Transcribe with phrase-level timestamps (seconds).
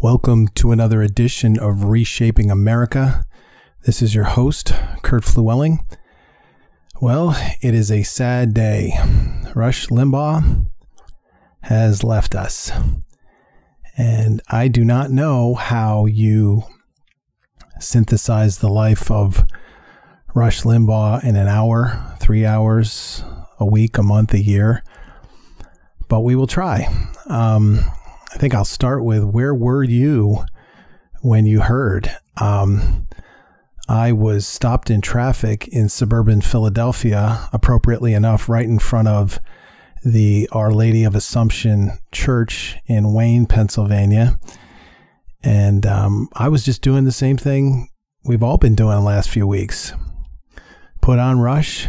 [0.00, 3.26] Welcome to another edition of Reshaping America.
[3.84, 5.84] This is your host, Kurt Fluelling.
[7.00, 8.92] Well, it is a sad day.
[9.56, 10.70] Rush Limbaugh
[11.62, 12.70] has left us.
[13.96, 16.62] And I do not know how you
[17.80, 19.44] synthesize the life of
[20.32, 23.24] Rush Limbaugh in an hour, three hours,
[23.58, 24.84] a week, a month, a year.
[26.06, 26.86] But we will try.
[27.26, 27.80] Um,
[28.32, 30.44] I think I'll start with where were you
[31.22, 32.14] when you heard?
[32.40, 33.06] Um,
[33.88, 39.40] I was stopped in traffic in suburban Philadelphia, appropriately enough, right in front of
[40.04, 44.38] the Our Lady of Assumption Church in Wayne, Pennsylvania.
[45.42, 47.88] And um, I was just doing the same thing
[48.24, 49.94] we've all been doing the last few weeks.
[51.00, 51.88] Put on Rush,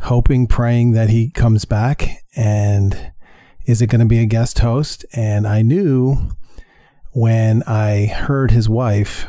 [0.00, 2.24] hoping, praying that he comes back.
[2.34, 3.11] And
[3.66, 5.04] is it going to be a guest host?
[5.12, 6.30] And I knew
[7.12, 9.26] when I heard his wife,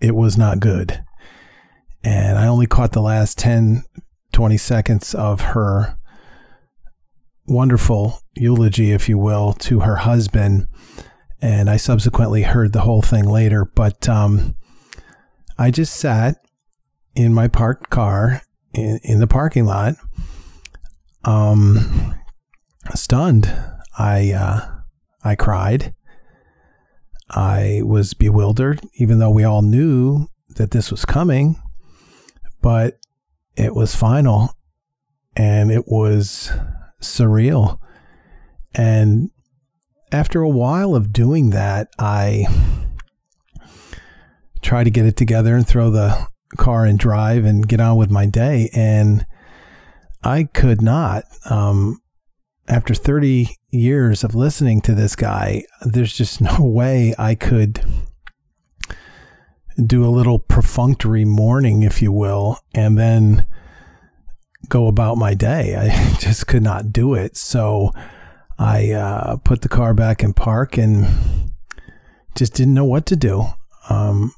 [0.00, 1.04] it was not good.
[2.02, 3.84] And I only caught the last 10,
[4.32, 5.98] 20 seconds of her
[7.46, 10.68] wonderful eulogy, if you will, to her husband.
[11.40, 13.64] And I subsequently heard the whole thing later.
[13.64, 14.56] But um,
[15.58, 16.36] I just sat
[17.14, 18.42] in my parked car
[18.74, 19.94] in, in the parking lot,
[21.24, 22.14] um,
[22.94, 23.52] stunned.
[23.98, 24.60] I uh,
[25.24, 25.94] I cried.
[27.30, 31.60] I was bewildered, even though we all knew that this was coming.
[32.62, 32.98] But
[33.56, 34.56] it was final,
[35.34, 36.52] and it was
[37.00, 37.78] surreal.
[38.74, 39.30] And
[40.12, 42.46] after a while of doing that, I
[44.62, 48.10] try to get it together and throw the car and drive and get on with
[48.10, 48.70] my day.
[48.74, 49.26] And
[50.22, 51.24] I could not.
[51.48, 52.00] Um,
[52.68, 57.84] after 30 years of listening to this guy, there's just no way I could
[59.84, 63.46] do a little perfunctory mourning, if you will, and then
[64.68, 65.76] go about my day.
[65.76, 67.36] I just could not do it.
[67.36, 67.92] So
[68.58, 71.06] I uh, put the car back in park and
[72.34, 73.44] just didn't know what to do.
[73.88, 74.32] Um,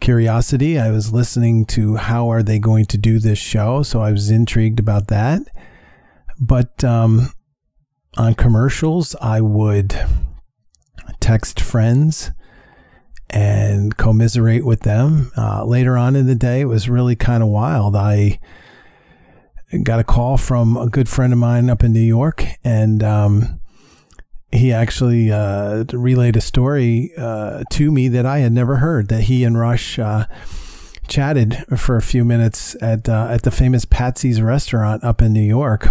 [0.00, 4.10] curiosity, I was listening to how are they going to do this show, so I
[4.10, 5.42] was intrigued about that.
[6.40, 7.32] But um,
[8.16, 9.94] on commercials, I would
[11.20, 12.30] text friends
[13.30, 15.32] and commiserate with them.
[15.36, 17.96] Uh, later on in the day, it was really kind of wild.
[17.96, 18.38] I
[19.82, 23.60] got a call from a good friend of mine up in New York, and um,
[24.52, 29.08] he actually uh, relayed a story uh, to me that I had never heard.
[29.08, 30.26] That he and Rush uh,
[31.08, 35.40] chatted for a few minutes at uh, at the famous Patsy's restaurant up in New
[35.40, 35.88] York,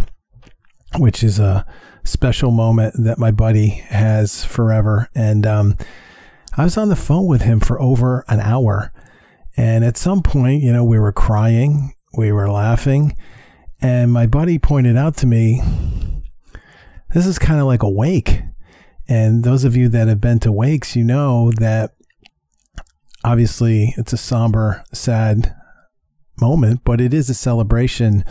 [0.97, 1.65] which is a
[2.03, 5.09] special moment that my buddy has forever.
[5.15, 5.75] And um,
[6.57, 8.91] I was on the phone with him for over an hour.
[9.55, 13.15] And at some point, you know, we were crying, we were laughing.
[13.81, 15.61] And my buddy pointed out to me,
[17.13, 18.41] this is kind of like a wake.
[19.07, 21.91] And those of you that have been to wakes, you know that
[23.23, 25.55] obviously it's a somber, sad
[26.39, 28.23] moment, but it is a celebration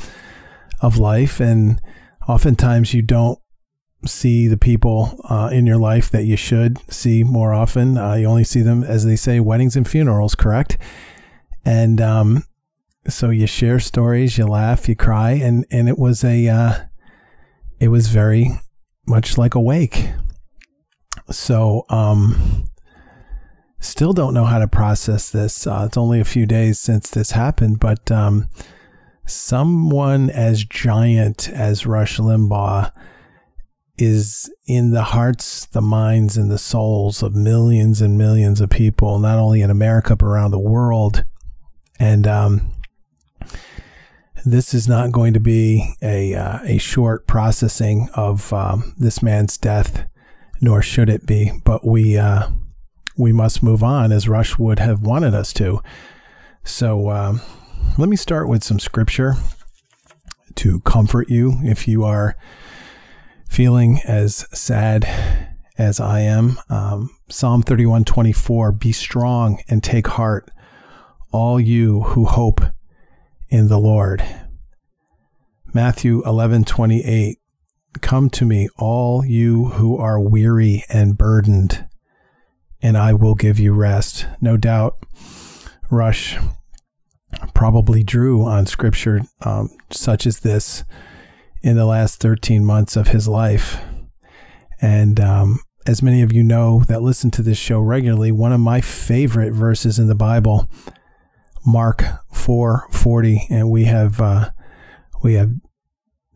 [0.81, 1.41] of life.
[1.41, 1.81] And
[2.29, 3.39] oftentimes you don't
[4.07, 7.97] see the people uh, in your life that you should see more often.
[7.97, 10.77] Uh, you only see them, as they say, weddings and funerals, correct?
[11.65, 12.45] And um,
[13.09, 16.85] so you share stories, you laugh, you cry, and and it was a uh,
[17.79, 18.51] it was very
[19.07, 20.09] much like a wake.
[21.31, 22.67] So um,
[23.79, 25.67] still don't know how to process this.
[25.67, 28.49] Uh, it's only a few days since this happened, but um,
[29.27, 32.93] someone as giant as Rush Limbaugh
[33.99, 39.19] is in the hearts, the minds, and the souls of millions and millions of people,
[39.19, 41.25] not only in America, but around the world.
[42.01, 42.73] And um,
[44.45, 49.57] this is not going to be a, uh, a short processing of um, this man's
[49.57, 50.07] death,
[50.61, 51.53] nor should it be.
[51.65, 52.49] But we, uh,
[53.17, 55.81] we must move on as Rush would have wanted us to.
[56.65, 57.41] So um,
[57.99, 59.35] let me start with some scripture
[60.57, 62.37] to comfort you if you are
[63.49, 65.07] feeling as sad
[65.79, 66.59] as I am.
[66.69, 70.51] Um, Psalm 31 24 Be strong and take heart,
[71.31, 72.61] all you who hope
[73.49, 74.25] in the Lord.
[75.75, 77.39] Matthew 11 28
[78.01, 81.87] Come to me, all you who are weary and burdened,
[82.81, 84.27] and I will give you rest.
[84.41, 84.97] No doubt,
[85.91, 86.39] Rush
[87.55, 90.85] probably drew on scripture um, such as this
[91.63, 93.81] in the last 13 months of his life.
[94.81, 98.61] And um, as many of you know that listen to this show regularly, one of
[98.61, 100.69] my favorite verses in the Bible,
[101.65, 102.03] Mark
[102.33, 104.51] four forty, and we have uh,
[105.23, 105.53] we have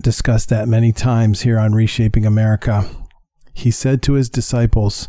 [0.01, 2.89] discussed that many times here on Reshaping America.
[3.53, 5.09] He said to his disciples,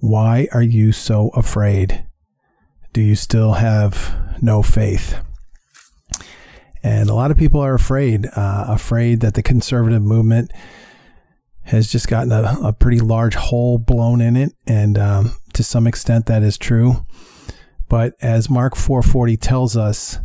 [0.00, 2.06] "Why are you so afraid?
[2.98, 4.12] Do you still have
[4.42, 5.20] no faith?"
[6.82, 10.50] And a lot of people are afraid, uh, afraid that the conservative movement
[11.62, 15.86] has just gotten a, a pretty large hole blown in it, and um, to some
[15.86, 17.06] extent that is true.
[17.88, 20.18] But as Mark 440 tells us,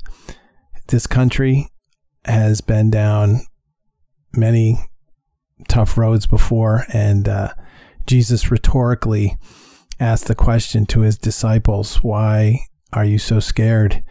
[0.87, 1.67] this country
[2.25, 3.41] has been down
[4.35, 4.79] many
[5.67, 7.53] tough roads before, and uh,
[8.07, 9.37] Jesus rhetorically
[10.03, 12.59] asked the question to his disciples, "Why
[12.91, 14.03] are you so scared?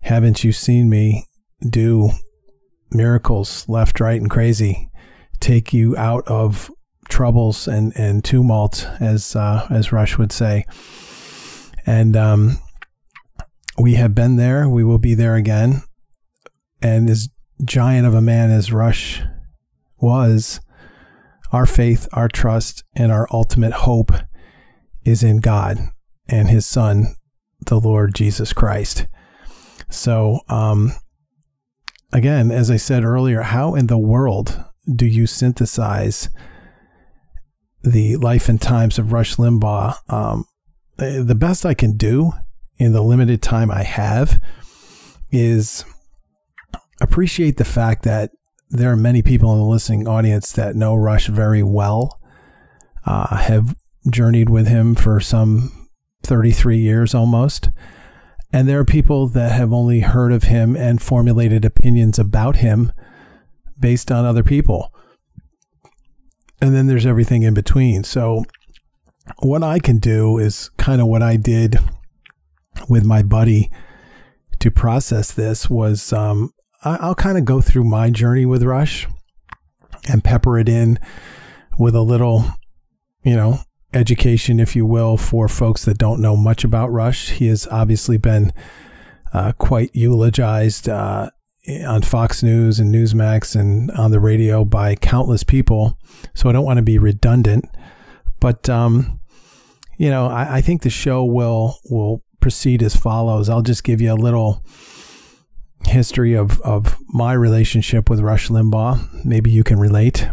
[0.00, 1.26] Haven't you seen me
[1.68, 2.10] do
[2.90, 4.88] miracles left, right, and crazy?"
[5.42, 6.70] take you out of
[7.08, 10.64] troubles and, and tumult, as uh, as Rush would say.
[11.84, 12.58] And um,
[13.76, 14.68] we have been there.
[14.68, 15.82] We will be there again.
[16.80, 17.28] And as
[17.64, 19.22] giant of a man as Rush
[20.00, 20.60] was,
[21.50, 24.12] our faith, our trust, and our ultimate hope
[25.04, 25.78] is in God
[26.28, 27.14] and His Son,
[27.60, 29.06] the Lord Jesus Christ.
[29.90, 30.92] So, um,
[32.12, 34.64] again, as I said earlier, how in the world
[34.94, 36.28] do you synthesize
[37.82, 39.96] the life and times of Rush Limbaugh?
[40.08, 40.44] Um,
[40.96, 42.32] the best I can do
[42.78, 44.40] in the limited time I have
[45.30, 45.84] is
[47.00, 48.30] appreciate the fact that
[48.70, 52.20] there are many people in the listening audience that know Rush very well,
[53.04, 53.74] uh, have
[54.10, 55.88] journeyed with him for some
[56.22, 57.70] 33 years almost.
[58.52, 62.92] And there are people that have only heard of him and formulated opinions about him
[63.78, 64.92] based on other people.
[66.60, 68.04] And then there's everything in between.
[68.04, 68.44] So,
[69.38, 71.78] what I can do is kind of what I did
[72.88, 73.70] with my buddy
[74.58, 76.52] to process this was um,
[76.84, 79.06] I, will kind of go through my journey with Rush
[80.08, 80.98] and pepper it in
[81.78, 82.44] with a little,
[83.22, 83.60] you know,
[83.94, 87.30] education, if you will, for folks that don't know much about Rush.
[87.30, 88.52] He has obviously been
[89.32, 91.30] uh, quite eulogized uh,
[91.86, 95.98] on Fox News and Newsmax and on the radio by countless people.
[96.34, 97.68] So I don't want to be redundant,
[98.40, 99.20] but um,
[99.98, 103.48] you know, I, I, think the show will will proceed as follows.
[103.48, 104.64] I'll just give you a little
[105.86, 109.24] history of of my relationship with Rush Limbaugh.
[109.24, 110.28] Maybe you can relate,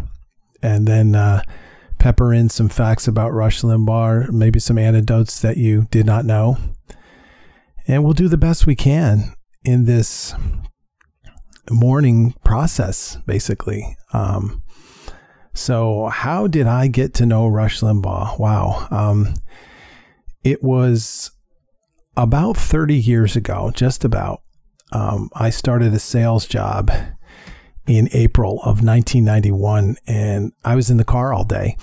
[0.62, 1.14] and then.
[1.14, 1.42] Uh,
[2.00, 6.56] pepper in some facts about Rush Limbaugh, maybe some anecdotes that you did not know.
[7.86, 10.34] And we'll do the best we can in this
[11.70, 13.96] mourning process, basically.
[14.12, 14.62] Um,
[15.54, 18.38] so, how did I get to know Rush Limbaugh?
[18.38, 18.88] Wow.
[18.90, 19.34] Um,
[20.42, 21.32] it was
[22.16, 24.40] about 30 years ago, just about.
[24.92, 26.90] Um, I started a sales job
[27.96, 31.76] in April of 1991, and I was in the car all day.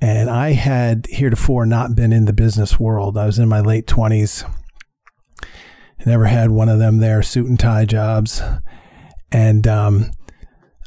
[0.00, 3.18] And I had heretofore not been in the business world.
[3.18, 4.50] I was in my late 20s.
[6.06, 8.42] Never had one of them there suit and tie jobs.
[9.30, 10.12] And um,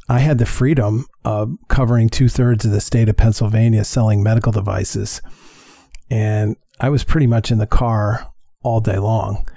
[0.09, 4.51] I had the freedom of covering two thirds of the state of Pennsylvania selling medical
[4.51, 5.21] devices.
[6.09, 9.47] And I was pretty much in the car all day long.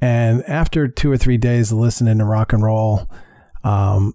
[0.00, 3.10] And after two or three days of listening to rock and roll,
[3.62, 4.14] um,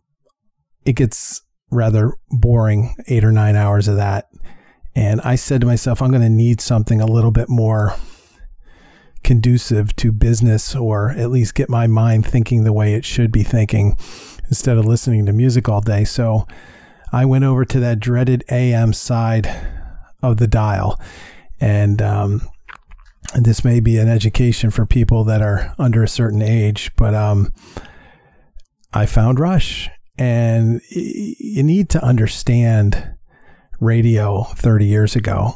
[0.85, 4.29] it gets rather boring, eight or nine hours of that.
[4.95, 7.95] And I said to myself, I'm going to need something a little bit more
[9.23, 13.43] conducive to business or at least get my mind thinking the way it should be
[13.43, 13.95] thinking
[14.47, 16.03] instead of listening to music all day.
[16.03, 16.47] So
[17.11, 19.47] I went over to that dreaded AM side
[20.23, 20.99] of the dial.
[21.59, 22.41] And, um,
[23.33, 27.13] and this may be an education for people that are under a certain age, but
[27.13, 27.53] um,
[28.93, 29.89] I found Rush.
[30.19, 33.15] And you need to understand
[33.79, 35.53] radio 30 years ago.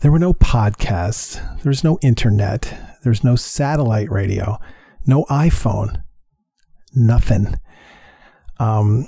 [0.00, 1.34] There were no podcasts.
[1.62, 2.72] There was no internet.
[3.02, 4.58] There's no satellite radio,
[5.04, 6.02] no iPhone,
[6.94, 7.56] nothing.
[8.60, 9.06] Um,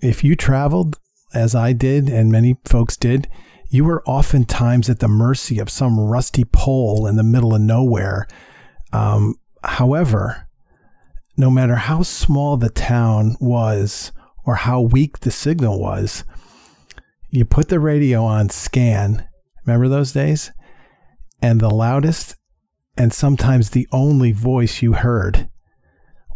[0.00, 0.98] if you traveled
[1.34, 3.28] as I did, and many folks did,
[3.68, 8.26] you were oftentimes at the mercy of some rusty pole in the middle of nowhere.
[8.94, 10.45] Um, however,
[11.36, 14.12] no matter how small the town was
[14.44, 16.24] or how weak the signal was,
[17.30, 19.26] you put the radio on scan
[19.66, 20.52] Remember those days?
[21.42, 22.36] And the loudest
[22.96, 25.50] and sometimes the only voice you heard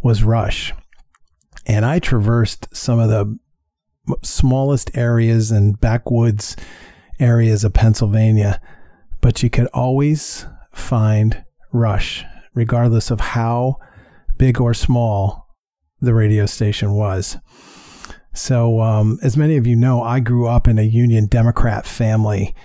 [0.03, 0.73] was Rush.
[1.65, 3.39] And I traversed some of the
[4.21, 6.55] smallest areas and backwoods
[7.19, 8.59] areas of Pennsylvania,
[9.21, 13.77] but you could always find Rush, regardless of how
[14.41, 15.47] big or small
[15.99, 17.37] the radio station was.
[18.33, 22.55] So, um, as many of you know, I grew up in a Union Democrat family,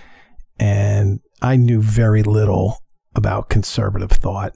[0.57, 2.79] and I knew very little
[3.13, 4.53] about conservative thought.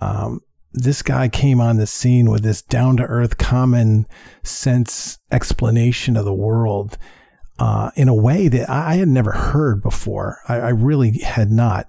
[0.00, 0.40] Um,
[0.72, 4.08] this guy came on the scene with this down to earth, common
[4.42, 6.98] sense explanation of the world
[7.60, 10.40] uh, in a way that I had never heard before.
[10.48, 11.86] I, I really had not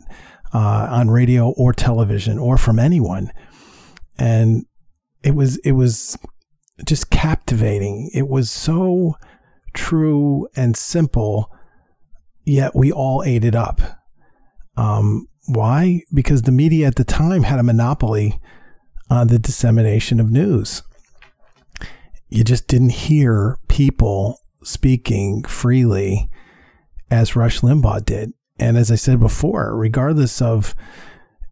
[0.54, 3.32] uh, on radio or television or from anyone,
[4.18, 4.66] and
[5.24, 6.18] it was it was
[6.86, 8.10] just captivating.
[8.14, 9.16] It was so
[9.74, 11.52] true and simple,
[12.46, 13.82] yet we all ate it up.
[14.76, 16.02] Um, why?
[16.14, 18.40] Because the media at the time had a monopoly
[19.10, 20.84] on the dissemination of news.
[22.30, 26.30] You just didn't hear people speaking freely
[27.10, 28.34] as Rush Limbaugh did.
[28.60, 30.76] And as I said before, regardless of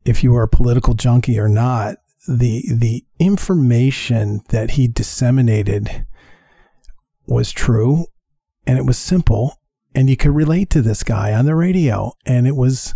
[0.03, 6.05] if you were a political junkie or not, the the information that he disseminated
[7.27, 8.05] was true
[8.67, 9.59] and it was simple
[9.93, 12.95] and you could relate to this guy on the radio and it was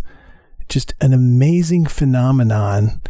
[0.68, 3.00] just an amazing phenomenon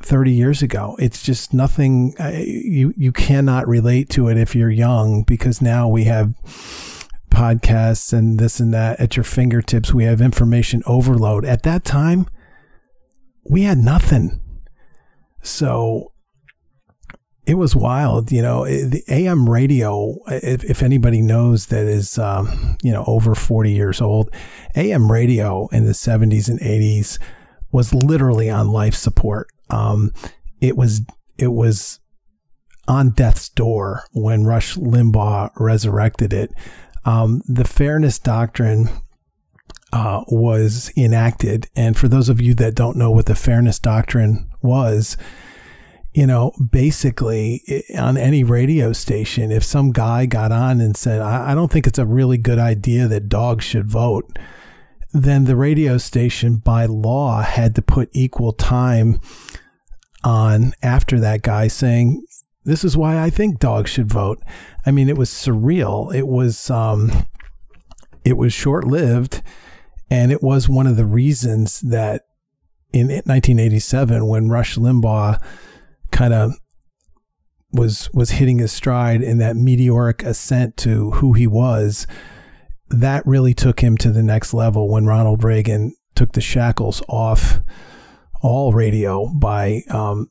[0.00, 0.96] 30 years ago.
[0.98, 6.04] It's just nothing you you cannot relate to it if you're young because now we
[6.04, 6.34] have
[7.30, 9.94] podcasts and this and that at your fingertips.
[9.94, 11.44] We have information overload.
[11.44, 12.26] At that time,
[13.48, 14.41] we had nothing.
[15.42, 16.12] So
[17.46, 18.64] it was wild, you know.
[18.64, 24.00] The AM radio, if, if anybody knows that is, um, you know, over 40 years
[24.00, 24.30] old,
[24.76, 27.18] AM radio in the 70s and 80s
[27.72, 29.48] was literally on life support.
[29.70, 30.12] Um,
[30.60, 31.00] it was
[31.38, 31.98] it was
[32.86, 36.52] on death's door when Rush Limbaugh resurrected it.
[37.04, 38.88] Um, the fairness doctrine
[39.92, 44.50] uh, was enacted, and for those of you that don't know what the fairness doctrine
[44.62, 45.16] was,
[46.14, 47.62] you know, basically
[47.98, 51.86] on any radio station, if some guy got on and said, I, I don't think
[51.86, 54.38] it's a really good idea that dogs should vote,
[55.12, 59.20] then the radio station by law had to put equal time
[60.24, 62.24] on after that guy saying,
[62.64, 64.42] This is why I think dogs should vote.
[64.84, 66.14] I mean, it was surreal.
[66.14, 67.26] It was, um,
[68.24, 69.42] it was short lived.
[70.12, 72.26] And it was one of the reasons that
[72.92, 75.42] in 1987, when Rush Limbaugh
[76.10, 76.52] kind of
[77.72, 82.06] was was hitting his stride in that meteoric ascent to who he was,
[82.90, 87.60] that really took him to the next level when Ronald Reagan took the shackles off
[88.42, 90.30] all radio by, um,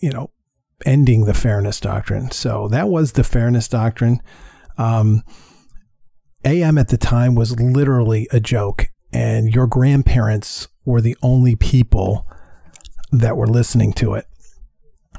[0.00, 0.30] you know,
[0.84, 2.30] ending the fairness doctrine.
[2.30, 4.20] So that was the fairness doctrine.
[4.76, 5.22] Um,
[6.44, 12.26] AM at the time was literally a joke, and your grandparents were the only people
[13.10, 14.26] that were listening to it.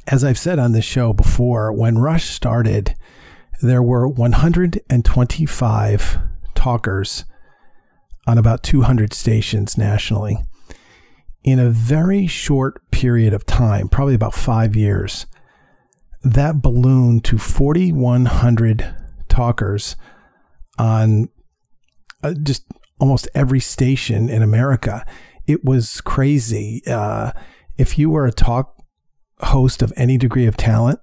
[0.08, 2.96] As I've said on this show before, when Rush started,
[3.62, 6.18] there were 125
[6.56, 7.26] talkers
[8.26, 10.38] on about 200 stations nationally
[11.44, 15.26] in a very short period of time, probably about five years,
[16.24, 18.94] that ballooned to 4,100
[19.30, 19.96] talkers
[20.78, 21.30] on
[22.24, 22.66] uh, just
[23.00, 25.06] almost every station in America.
[25.48, 26.82] It was crazy.
[26.86, 27.32] Uh,
[27.78, 28.76] if you were a talk
[29.40, 31.00] host of any degree of talent,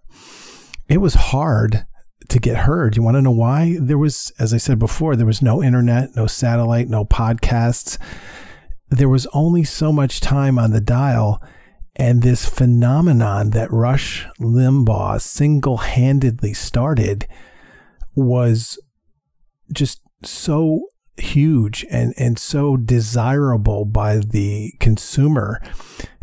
[0.89, 1.87] it was hard
[2.29, 2.97] to get heard.
[2.97, 3.77] You want to know why?
[3.81, 7.99] There was, as I said before, there was no internet, no satellite, no podcasts
[8.89, 11.43] there was only so much time on the dial.
[11.97, 17.27] And this phenomenon that Rush Limbaugh single handedly started
[18.15, 18.79] was
[19.73, 25.61] just so huge and, and so desirable by the consumer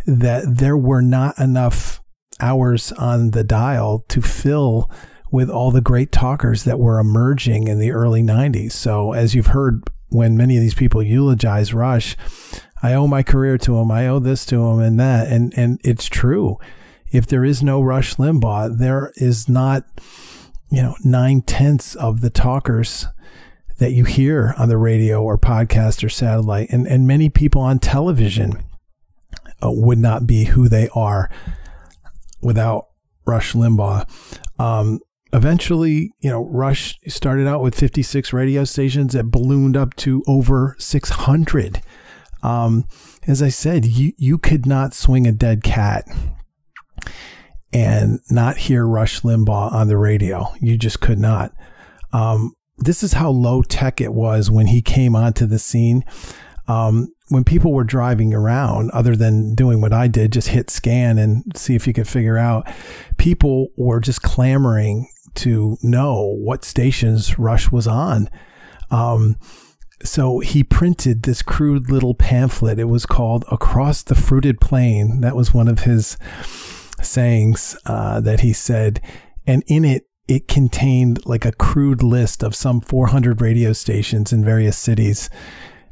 [0.06, 2.02] that there were not enough
[2.40, 4.90] hours on the dial to fill
[5.32, 8.74] with all the great talkers that were emerging in the early 90s.
[8.74, 12.16] So, as you've heard when many of these people eulogize Rush,
[12.84, 13.90] I owe my career to him.
[13.92, 15.28] I owe this to him and that.
[15.28, 16.58] And, and it's true.
[17.12, 19.86] If there is no Rush Limbaugh, there is not,
[20.70, 23.08] you know, nine tenths of the talkers
[23.78, 26.70] that you hear on the radio or podcast or satellite.
[26.70, 28.64] And, and many people on television
[29.64, 31.30] uh, would not be who they are
[32.42, 32.88] without
[33.26, 34.08] Rush Limbaugh.
[34.60, 35.00] Um,
[35.32, 40.76] eventually, you know, Rush started out with 56 radio stations that ballooned up to over
[40.80, 41.82] 600.
[42.44, 42.86] Um,
[43.26, 46.06] as I said, you, you could not swing a dead cat
[47.72, 50.54] and not hear Rush Limbaugh on the radio.
[50.60, 51.54] You just could not.
[52.12, 56.04] Um, this is how low tech it was when he came onto the scene.
[56.68, 61.18] Um, when people were driving around, other than doing what I did, just hit scan
[61.18, 62.68] and see if you could figure out,
[63.18, 68.30] people were just clamoring to know what stations Rush was on.
[68.92, 69.38] Um,
[70.04, 72.78] so he printed this crude little pamphlet.
[72.80, 75.22] It was called Across the Fruited Plain.
[75.22, 76.18] That was one of his
[77.02, 79.02] sayings uh, that he said.
[79.48, 84.44] And in it, it contained like a crude list of some 400 radio stations in
[84.44, 85.30] various cities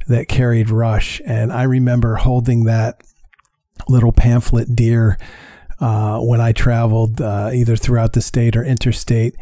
[0.08, 1.20] that carried Rush.
[1.26, 3.02] And I remember holding that
[3.88, 5.18] little pamphlet dear
[5.80, 9.36] uh, when I traveled uh, either throughout the state or interstate.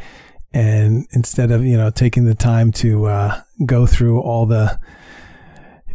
[0.53, 4.81] And instead of, you know, taking the time to uh, go through all the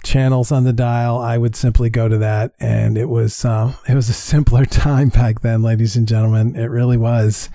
[0.04, 2.54] channels on the dial, I would simply go to that.
[2.60, 6.56] And it was, uh, it was a simpler time back then, ladies and gentlemen.
[6.56, 7.50] It really was.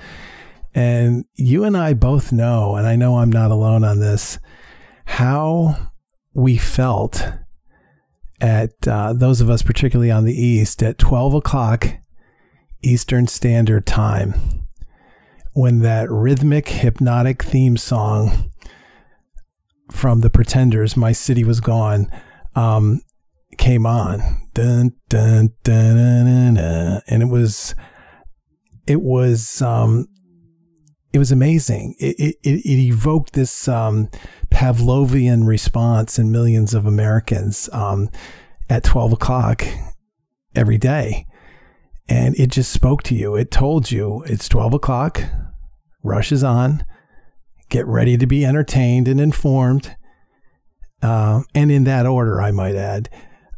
[0.74, 4.38] And you and I both know, and I know I'm not alone on this,
[5.04, 5.90] how
[6.32, 7.28] we felt
[8.40, 11.88] at uh, those of us, particularly on the East, at 12 o'clock
[12.82, 14.66] Eastern Standard Time,
[15.52, 18.50] when that rhythmic, hypnotic theme song
[19.90, 22.10] from the Pretenders, My City Was Gone,
[22.54, 23.00] um,
[23.58, 24.20] came on.
[24.54, 26.56] Dun, dun, dun,
[27.06, 27.74] and it was,
[28.86, 30.06] it was, um,
[31.12, 31.96] it was amazing.
[31.98, 34.08] It, it, it evoked this um,
[34.50, 38.08] Pavlovian response in millions of Americans um,
[38.68, 39.64] at 12 o'clock
[40.54, 41.26] every day.
[42.08, 43.34] And it just spoke to you.
[43.34, 45.22] It told you it's 12 o'clock,
[46.02, 46.84] rush is on,
[47.68, 49.96] get ready to be entertained and informed.
[51.02, 53.08] Uh, and in that order, I might add.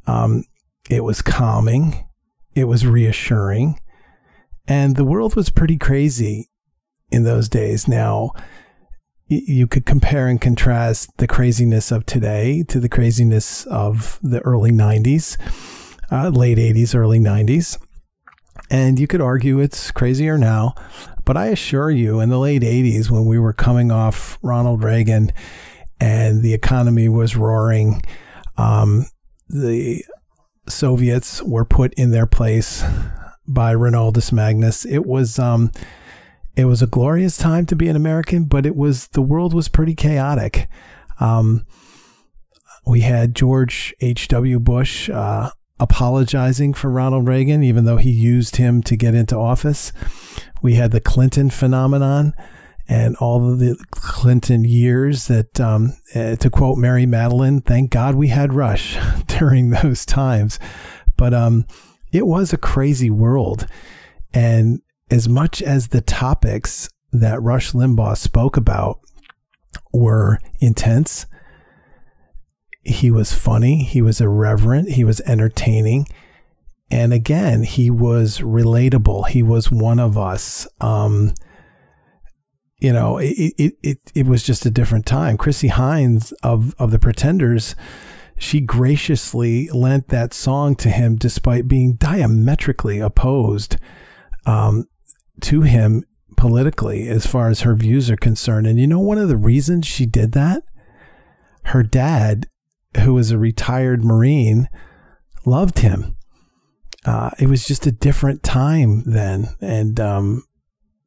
[0.06, 0.44] Um,
[0.88, 2.06] it was calming,
[2.54, 3.80] it was reassuring,
[4.66, 6.50] and the world was pretty crazy
[7.12, 7.86] in those days.
[7.86, 8.32] Now,
[9.28, 14.70] you could compare and contrast the craziness of today to the craziness of the early
[14.70, 15.36] 90s,
[16.10, 17.78] uh, late 80s, early 90s.
[18.70, 20.74] And you could argue it's crazier now.
[21.24, 25.32] But I assure you, in the late 80s, when we were coming off Ronald Reagan
[26.00, 28.02] and the economy was roaring,
[28.56, 29.06] um,
[29.48, 30.04] the
[30.68, 32.84] Soviets were put in their place
[33.46, 34.84] by Ronaldus Magnus.
[34.84, 35.38] It was.
[35.38, 35.70] Um,
[36.56, 39.68] it was a glorious time to be an American, but it was the world was
[39.68, 40.68] pretty chaotic.
[41.20, 41.66] Um,
[42.84, 44.58] we had George H.W.
[44.58, 49.92] Bush uh, apologizing for Ronald Reagan, even though he used him to get into office.
[50.60, 52.34] We had the Clinton phenomenon
[52.88, 58.28] and all the Clinton years that, um, uh, to quote Mary Matalin, thank God we
[58.28, 60.58] had Rush during those times.
[61.16, 61.66] But um,
[62.12, 63.66] it was a crazy world.
[64.34, 68.98] And as much as the topics that Rush Limbaugh spoke about
[69.92, 71.26] were intense,
[72.82, 76.06] he was funny, he was irreverent, he was entertaining.
[76.90, 79.28] And again, he was relatable.
[79.28, 80.66] He was one of us.
[80.80, 81.34] Um,
[82.80, 85.36] you know, it, it, it, it was just a different time.
[85.36, 87.76] Chrissie Hynde of, of the Pretenders,
[88.38, 93.76] she graciously lent that song to him despite being diametrically opposed
[94.46, 94.86] um,
[95.40, 96.04] to him
[96.36, 98.66] politically as far as her views are concerned.
[98.66, 100.62] And you know, one of the reasons she did that?
[101.64, 102.46] Her dad,
[103.00, 104.68] who was a retired Marine,
[105.44, 106.16] loved him.
[107.04, 109.48] Uh, it was just a different time then.
[109.60, 110.44] And, um,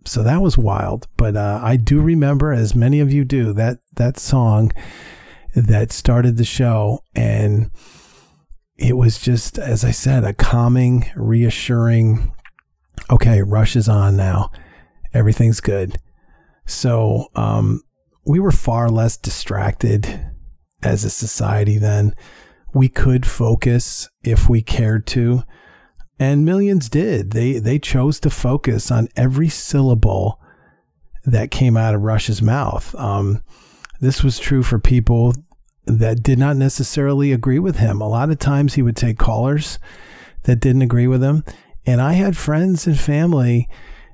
[0.05, 1.07] so that was wild.
[1.17, 4.71] But, uh, I do remember, as many of you do, that, that song
[5.55, 6.99] that started the show.
[7.15, 7.71] And
[8.77, 12.33] it was just, as I said, a calming, reassuring,
[13.09, 14.51] okay, Rush is on now.
[15.13, 15.97] Everything's good.
[16.65, 17.83] So um,
[18.25, 20.31] we were far less distracted
[20.83, 22.15] as a society then.
[22.73, 25.43] We could focus if we cared to.
[26.19, 27.31] And millions did.
[27.31, 30.39] They they chose to focus on every syllable
[31.25, 32.95] that came out of Rush's mouth.
[32.95, 33.41] Um,
[33.99, 35.33] this was true for people
[35.85, 38.01] that did not necessarily agree with him.
[38.01, 39.77] A lot of times he would take callers
[40.43, 41.43] that didn't agree with him,
[41.85, 43.69] and I had friends and family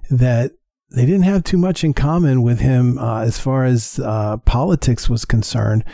[0.10, 0.52] that
[0.92, 5.10] they didn't have too much in common with him uh, as far as uh, politics
[5.10, 5.86] was concerned,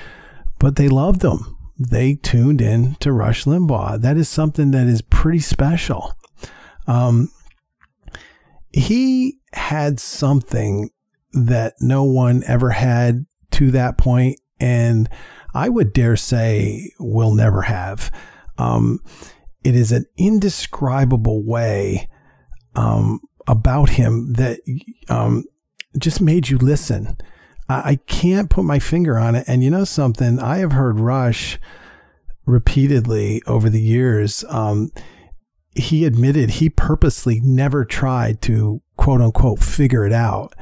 [0.60, 1.56] but they loved him.
[1.78, 4.02] They tuned in to Rush Limbaugh.
[4.02, 6.14] That is something that is pretty special.
[6.88, 7.30] Um,
[8.74, 10.90] he had something
[11.34, 15.08] that no one ever had to that point, and
[15.54, 18.12] I would dare say will never have.
[18.58, 19.00] Um,
[19.68, 22.08] it is an indescribable way
[22.76, 24.62] um, about him that
[25.10, 25.44] um,
[25.98, 27.18] just made you listen.
[27.68, 29.44] I, I can't put my finger on it.
[29.46, 30.40] And you know something?
[30.40, 31.60] I have heard Rush
[32.46, 34.46] repeatedly over the years.
[34.48, 34.90] Um,
[35.76, 40.54] he admitted he purposely never tried to quote unquote figure it out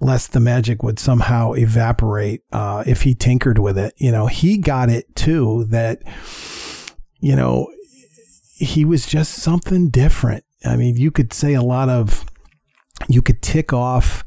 [0.00, 3.94] lest the magic would somehow evaporate uh, if he tinkered with it.
[3.98, 6.02] You know, he got it too that,
[7.20, 7.68] you know,
[8.62, 10.44] he was just something different.
[10.64, 12.24] I mean, you could say a lot of,
[13.08, 14.24] you could tick off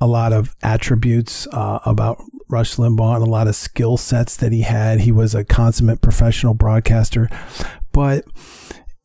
[0.00, 4.52] a lot of attributes uh, about Rush Limbaugh and a lot of skill sets that
[4.52, 5.00] he had.
[5.00, 7.28] He was a consummate professional broadcaster.
[7.92, 8.24] But,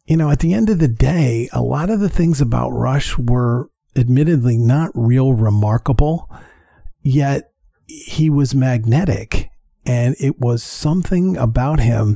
[0.05, 3.17] you know, at the end of the day, a lot of the things about Rush
[3.17, 6.29] were admittedly not real remarkable,
[7.01, 7.51] yet
[7.85, 9.49] he was magnetic.
[9.85, 12.15] And it was something about him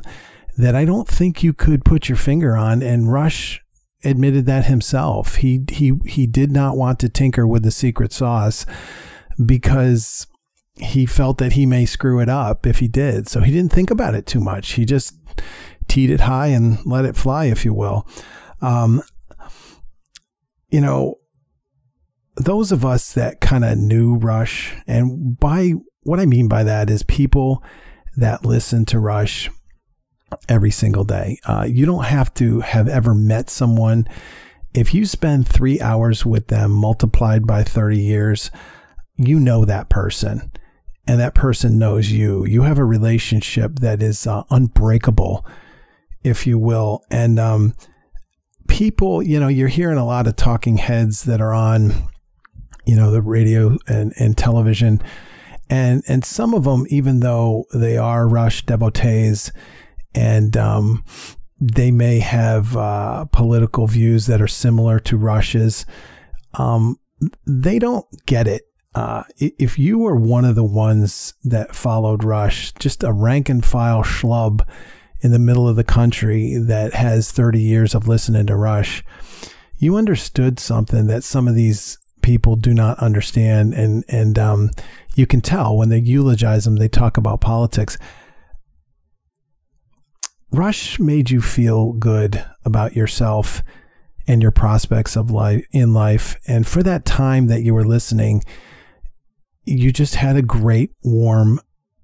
[0.58, 2.82] that I don't think you could put your finger on.
[2.82, 3.62] And Rush
[4.04, 5.36] admitted that himself.
[5.36, 8.66] He he he did not want to tinker with the secret sauce
[9.44, 10.26] because
[10.76, 13.28] he felt that he may screw it up if he did.
[13.28, 14.72] So he didn't think about it too much.
[14.72, 15.14] He just
[15.88, 18.06] teed it high and let it fly, if you will.
[18.60, 19.02] Um,
[20.68, 21.16] you know,
[22.36, 26.90] those of us that kind of knew Rush, and by what I mean by that
[26.90, 27.62] is people
[28.16, 29.50] that listen to Rush
[30.48, 31.38] every single day.
[31.44, 34.06] Uh, you don't have to have ever met someone.
[34.74, 38.50] If you spend three hours with them multiplied by 30 years,
[39.16, 40.50] you know that person
[41.08, 42.44] and that person knows you.
[42.44, 45.44] You have a relationship that is uh, unbreakable,
[46.22, 47.02] if you will.
[47.10, 47.74] And um,
[48.68, 51.94] people, you know, you're hearing a lot of talking heads that are on,
[52.84, 55.02] you know, the radio and, and television.
[55.70, 59.50] And, and some of them, even though they are Rush devotees,
[60.18, 61.04] and um,
[61.60, 65.86] they may have uh, political views that are similar to Rush's.
[66.54, 66.98] Um,
[67.46, 68.62] they don't get it.
[68.96, 73.64] Uh, if you were one of the ones that followed Rush, just a rank and
[73.64, 74.66] file schlub
[75.20, 79.04] in the middle of the country that has 30 years of listening to Rush,
[79.76, 83.72] you understood something that some of these people do not understand.
[83.72, 84.70] And, and um,
[85.14, 87.96] you can tell when they eulogize them, they talk about politics.
[90.50, 93.62] Rush made you feel good about yourself
[94.26, 96.36] and your prospects of life in life.
[96.46, 98.42] And for that time that you were listening,
[99.64, 101.60] you just had a great warm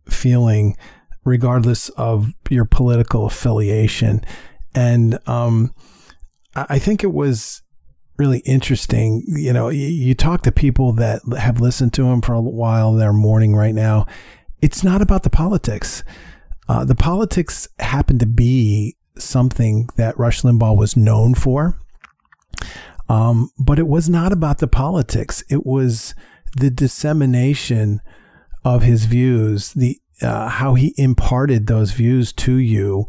[0.08, 0.76] feeling
[1.24, 4.22] regardless of your political affiliation.
[4.74, 5.74] And um,
[6.54, 7.62] I think it was
[8.18, 9.22] really interesting.
[9.26, 12.92] You know, you, you, talk to people that have listened to him for a while,
[12.92, 14.06] they're mourning right now.
[14.60, 16.04] It's not about the politics.
[16.68, 21.78] Uh, the politics happened to be something that Rush Limbaugh was known for.
[23.08, 25.42] Um, but it was not about the politics.
[25.50, 26.14] It was
[26.56, 28.00] the dissemination
[28.64, 33.06] of his views, the uh, how he imparted those views to you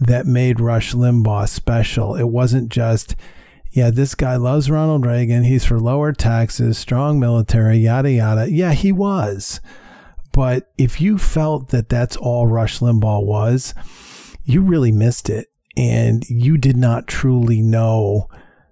[0.00, 2.16] that made Rush Limbaugh special.
[2.16, 3.14] It wasn't just,
[3.70, 5.44] yeah, this guy loves Ronald Reagan.
[5.44, 8.50] He's for lower taxes, strong military, yada, yada.
[8.50, 9.60] Yeah, he was.
[10.32, 13.74] But if you felt that that's all Rush Limbaugh was,
[14.44, 15.48] you really missed it.
[15.76, 18.28] And you did not truly know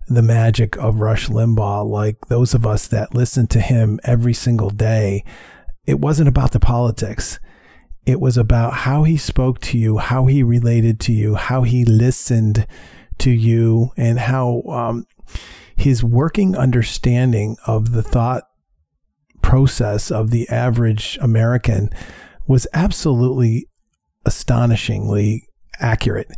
[0.09, 4.71] the magic of Rush Limbaugh like those of us that listen to him every single
[4.71, 5.25] day.
[5.87, 7.38] It wasn't about the politics.
[8.07, 11.85] It was about how he spoke to you, how he related to you, how he
[11.85, 12.66] listened
[13.18, 15.07] to you, and how um,
[15.77, 18.47] his working understanding of the thought
[19.48, 21.88] process of the average American
[22.46, 23.66] was absolutely
[24.26, 25.48] astonishingly
[25.80, 26.30] accurate.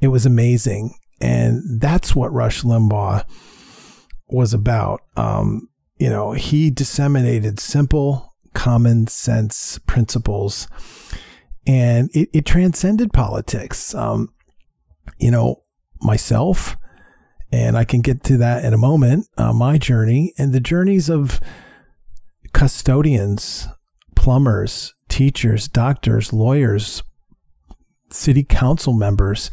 [0.00, 0.92] It was amazing.
[1.20, 3.24] And that's what Rush Limbaugh
[4.26, 5.02] was about.
[5.16, 10.66] Um, you know, he disseminated simple, common sense principles
[11.68, 13.94] and it, it transcended politics.
[13.94, 14.30] Um,
[15.18, 15.62] you know,
[16.00, 16.76] myself,
[17.52, 21.08] and I can get to that in a moment, uh, my journey and the journeys
[21.08, 21.40] of
[22.56, 23.68] custodians,
[24.14, 27.02] plumbers, teachers, doctors, lawyers,
[28.08, 29.50] city council members.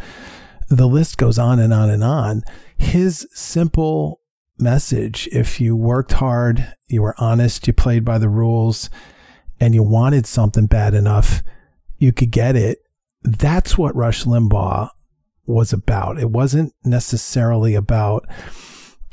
[0.69, 2.43] The list goes on and on and on.
[2.77, 4.21] His simple
[4.57, 8.89] message if you worked hard, you were honest, you played by the rules,
[9.59, 11.43] and you wanted something bad enough,
[11.97, 12.77] you could get it.
[13.21, 14.87] That's what Rush Limbaugh
[15.45, 16.21] was about.
[16.21, 18.25] It wasn't necessarily about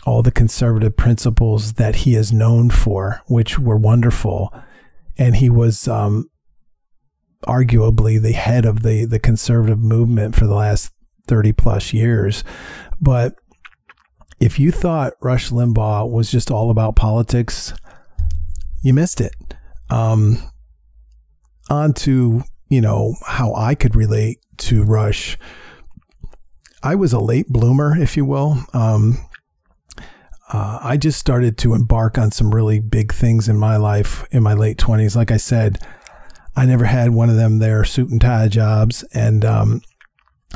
[0.06, 4.52] all the conservative principles that he is known for, which were wonderful.
[5.18, 6.30] And he was um,
[7.46, 10.92] arguably the head of the, the conservative movement for the last
[11.26, 12.42] 30 plus years.
[13.00, 13.34] But
[14.38, 17.74] if you thought Rush Limbaugh was just all about politics,
[18.82, 19.34] you missed it.
[19.90, 20.38] Um,
[21.68, 25.36] on to, you know, how I could relate to Rush.
[26.82, 28.64] I was a late bloomer, if you will.
[28.72, 29.18] Um,
[30.52, 34.42] uh, I just started to embark on some really big things in my life in
[34.42, 35.14] my late 20s.
[35.14, 35.78] Like I said,
[36.56, 39.04] I never had one of them there suit and tie jobs.
[39.14, 39.82] And um,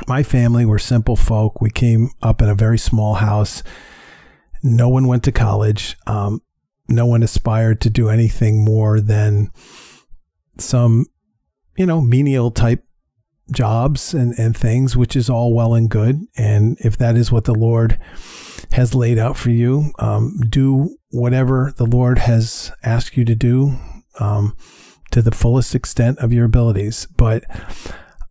[0.07, 1.61] my family were simple folk.
[1.61, 3.63] We came up in a very small house.
[4.61, 5.95] No one went to college.
[6.05, 6.41] Um,
[6.89, 9.49] no one aspired to do anything more than
[10.57, 11.05] some,
[11.77, 12.83] you know, menial type
[13.51, 16.21] jobs and, and things, which is all well and good.
[16.37, 17.97] And if that is what the Lord
[18.73, 23.77] has laid out for you, um, do whatever the Lord has asked you to do
[24.19, 24.55] um,
[25.11, 27.07] to the fullest extent of your abilities.
[27.15, 27.43] But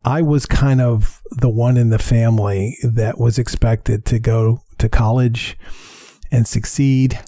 [0.05, 4.89] I was kind of the one in the family that was expected to go to
[4.89, 5.57] college
[6.31, 7.19] and succeed.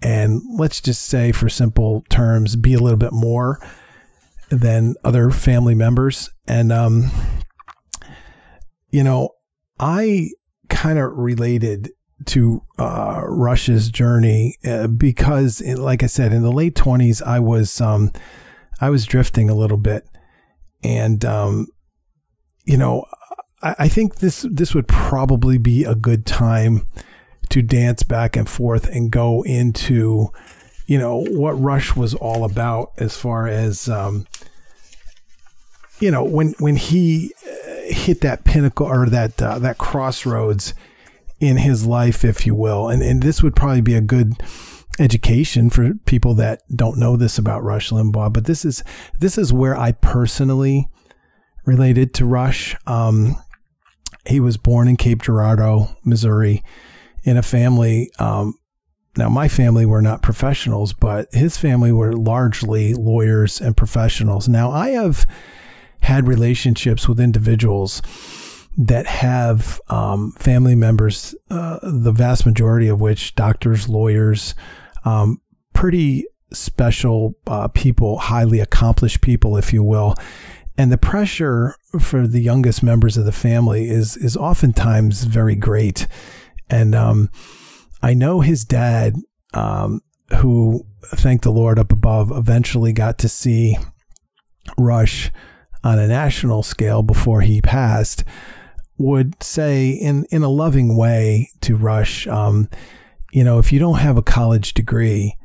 [0.00, 3.58] And let's just say, for simple terms, be a little bit more
[4.50, 6.30] than other family members.
[6.46, 7.10] And, um,
[8.90, 9.30] you know,
[9.78, 10.30] I
[10.68, 11.90] kind of related
[12.28, 17.80] to uh, Rush's journey uh, because, like I said, in the late twenties, I was
[17.80, 18.12] um,
[18.80, 20.06] I was drifting a little bit,
[20.82, 21.68] and um,
[22.64, 23.04] you know,
[23.62, 26.86] I, I think this this would probably be a good time
[27.50, 30.28] to dance back and forth and go into,
[30.86, 34.26] you know, what Rush was all about as far as, um,
[36.00, 40.74] you know, when when he uh, hit that pinnacle or that uh, that crossroads
[41.48, 44.34] in his life, if you will, and and this would probably be a good
[44.98, 48.32] education for people that don't know this about Rush Limbaugh.
[48.32, 48.82] But this is
[49.18, 50.88] this is where I personally
[51.64, 52.76] related to Rush.
[52.86, 53.36] Um,
[54.26, 56.62] he was born in Cape Girardeau, Missouri,
[57.24, 58.10] in a family.
[58.18, 58.54] Um,
[59.16, 64.48] now, my family were not professionals, but his family were largely lawyers and professionals.
[64.48, 65.26] Now, I have
[66.00, 68.02] had relationships with individuals
[68.76, 74.54] that have um, family members, uh, the vast majority of which doctors, lawyers,
[75.04, 75.40] um,
[75.72, 80.14] pretty special uh, people, highly accomplished people, if you will.
[80.76, 86.08] And the pressure for the youngest members of the family is is oftentimes very great.
[86.68, 87.30] And um,
[88.02, 89.14] I know his dad,
[89.52, 90.00] um,
[90.36, 93.76] who, thank the Lord up above, eventually got to see
[94.76, 95.30] Rush
[95.84, 98.24] on a national scale before he passed,
[98.98, 102.68] would say in, in a loving way to Rush, um,
[103.32, 105.36] you know, if you don't have a college degree,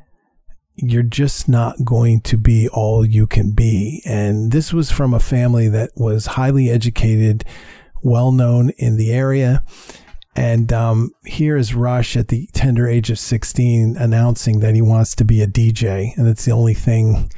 [0.76, 4.02] you're just not going to be all you can be.
[4.06, 7.44] And this was from a family that was highly educated,
[8.02, 9.64] well known in the area.
[10.36, 15.16] And um, here is Rush at the tender age of 16 announcing that he wants
[15.16, 16.16] to be a DJ.
[16.16, 17.30] And that's the only thing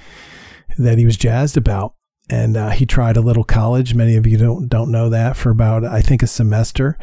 [0.78, 1.96] that he was jazzed about.
[2.30, 3.94] And uh, he tried a little college.
[3.94, 6.98] Many of you don't, don't know that for about, I think, a semester.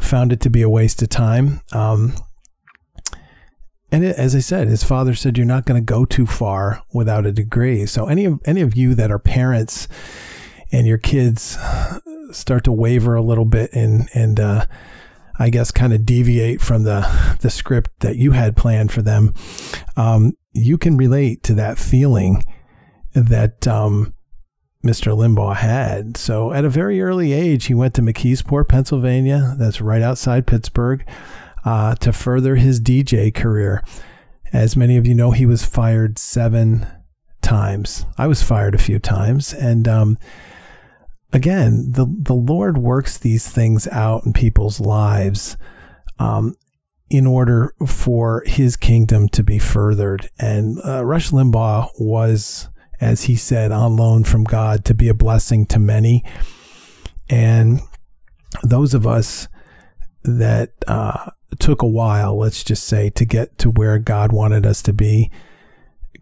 [0.00, 1.60] Found it to be a waste of time.
[1.72, 2.14] Um,
[3.90, 6.82] and it, as I said, his father said, "You're not going to go too far
[6.92, 9.86] without a degree." So any of any of you that are parents
[10.72, 11.56] and your kids
[12.32, 14.66] start to waver a little bit and and uh,
[15.38, 19.34] I guess, kind of deviate from the the script that you had planned for them,
[19.96, 22.44] um, you can relate to that feeling
[23.14, 24.14] that um,
[24.84, 25.16] Mr.
[25.16, 26.16] Limbaugh had.
[26.16, 29.54] So, at a very early age, he went to McKeesport, Pennsylvania.
[29.58, 31.04] That's right outside Pittsburgh,
[31.64, 33.82] uh, to further his DJ career.
[34.52, 36.86] As many of you know, he was fired seven
[37.42, 38.06] times.
[38.18, 40.18] I was fired a few times, and um,
[41.32, 45.56] again, the the Lord works these things out in people's lives
[46.18, 46.54] um,
[47.10, 50.28] in order for His kingdom to be furthered.
[50.38, 52.68] And uh, Rush Limbaugh was,
[53.00, 56.24] as he said, on loan from God to be a blessing to many.
[57.28, 57.80] And
[58.62, 59.48] those of us
[60.22, 64.82] that uh, took a while, let's just say, to get to where God wanted us
[64.82, 65.30] to be,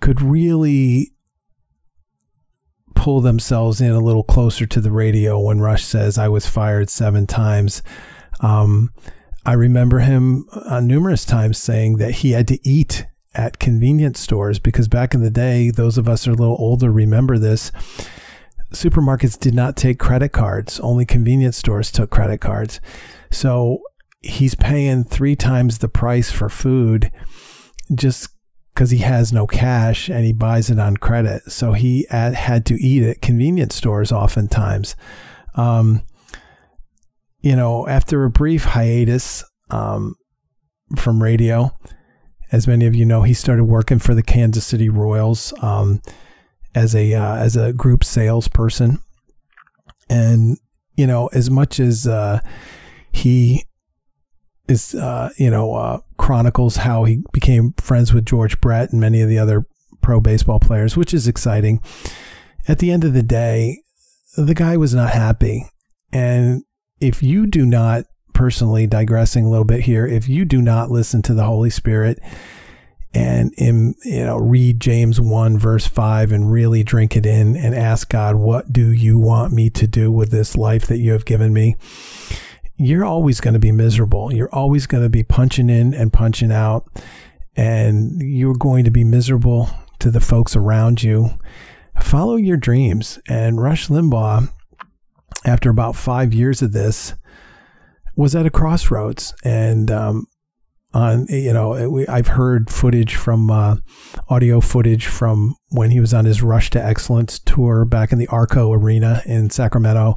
[0.00, 1.12] could really
[2.94, 6.90] pull themselves in a little closer to the radio when Rush says, I was fired
[6.90, 7.82] seven times.
[8.40, 8.90] Um,
[9.44, 14.58] I remember him uh, numerous times saying that he had to eat at convenience stores
[14.58, 17.70] because back in the day, those of us are a little older remember this.
[18.72, 22.80] Supermarkets did not take credit cards, only convenience stores took credit cards.
[23.30, 23.82] So
[24.20, 27.10] he's paying three times the price for food
[27.94, 28.28] just
[28.72, 31.42] because he has no cash and he buys it on credit.
[31.50, 34.96] So he had, had to eat at convenience stores oftentimes.
[35.54, 36.02] Um,
[37.40, 40.14] you know, after a brief hiatus um,
[40.96, 41.76] from radio,
[42.52, 45.52] as many of you know, he started working for the Kansas City Royals.
[45.62, 46.00] Um,
[46.74, 48.98] as a uh, as a group salesperson,
[50.08, 50.58] and
[50.96, 52.40] you know, as much as uh,
[53.12, 53.64] he
[54.68, 59.20] is, uh, you know, uh, chronicles how he became friends with George Brett and many
[59.20, 59.66] of the other
[60.00, 61.80] pro baseball players, which is exciting.
[62.68, 63.82] At the end of the day,
[64.36, 65.66] the guy was not happy,
[66.12, 66.62] and
[67.00, 68.04] if you do not
[68.42, 72.18] personally digressing a little bit here, if you do not listen to the Holy Spirit
[73.14, 77.72] and in, you know read James 1 verse 5 and really drink it in and
[77.72, 81.24] ask God what do you want me to do with this life that you have
[81.24, 81.76] given me?
[82.76, 84.34] You're always going to be miserable.
[84.34, 86.84] You're always going to be punching in and punching out.
[87.54, 91.38] And you're going to be miserable to the folks around you.
[92.00, 94.52] Follow your dreams and Rush Limbaugh
[95.44, 97.14] after about 5 years of this
[98.16, 100.26] was at a crossroads and um,
[100.94, 103.76] on you know I've heard footage from uh,
[104.28, 108.28] audio footage from when he was on his Rush to Excellence tour back in the
[108.28, 110.16] Arco Arena in Sacramento,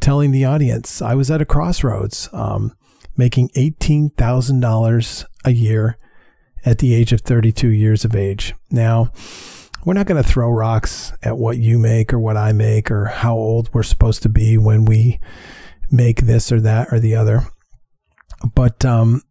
[0.00, 2.76] telling the audience I was at a crossroads, um,
[3.16, 5.96] making eighteen thousand dollars a year
[6.64, 8.54] at the age of thirty two years of age.
[8.70, 9.12] Now.
[9.84, 13.04] We're not going to throw rocks at what you make or what I make or
[13.04, 15.20] how old we're supposed to be when we
[15.90, 17.46] make this or that or the other.
[18.54, 19.22] But um,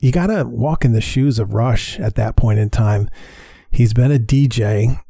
[0.00, 3.08] you got to walk in the shoes of Rush at that point in time.
[3.70, 5.00] He's been a DJ.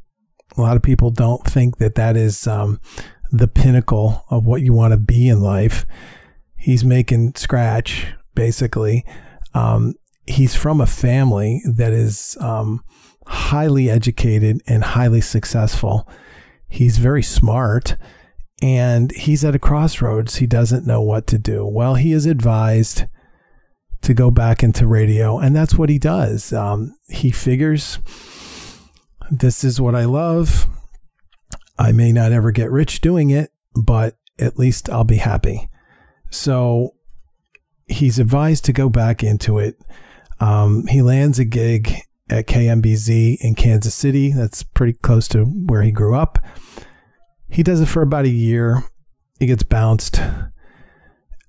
[0.56, 2.80] A lot of people don't think that that is um,
[3.30, 5.86] the pinnacle of what you want to be in life.
[6.56, 9.04] He's making scratch, basically.
[9.54, 9.94] Um,
[10.26, 12.82] he's from a family that is um,
[13.26, 16.08] highly educated and highly successful.
[16.68, 17.96] He's very smart
[18.62, 20.36] and he's at a crossroads.
[20.36, 21.66] He doesn't know what to do.
[21.66, 23.04] Well, he is advised
[24.02, 25.38] to go back into radio.
[25.38, 26.52] And that's what he does.
[26.52, 27.98] Um, he figures
[29.30, 30.66] this is what I love.
[31.78, 35.68] I may not ever get rich doing it, but at least I'll be happy.
[36.30, 36.94] So
[37.86, 39.78] he's advised to go back into it.
[40.40, 41.94] Um, he lands a gig
[42.30, 44.32] at KMBZ in Kansas City.
[44.32, 46.38] That's pretty close to where he grew up.
[47.48, 48.84] He does it for about a year.
[49.38, 50.20] He gets bounced.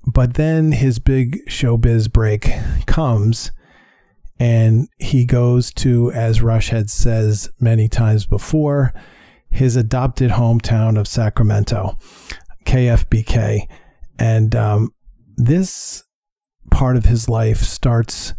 [0.05, 2.49] But then his big showbiz break
[2.85, 3.51] comes
[4.39, 8.93] and he goes to, as Rush had says many times before,
[9.49, 11.97] his adopted hometown of Sacramento,
[12.65, 13.67] KFBK.
[14.19, 14.93] And um,
[15.35, 16.03] this
[16.69, 18.33] part of his life starts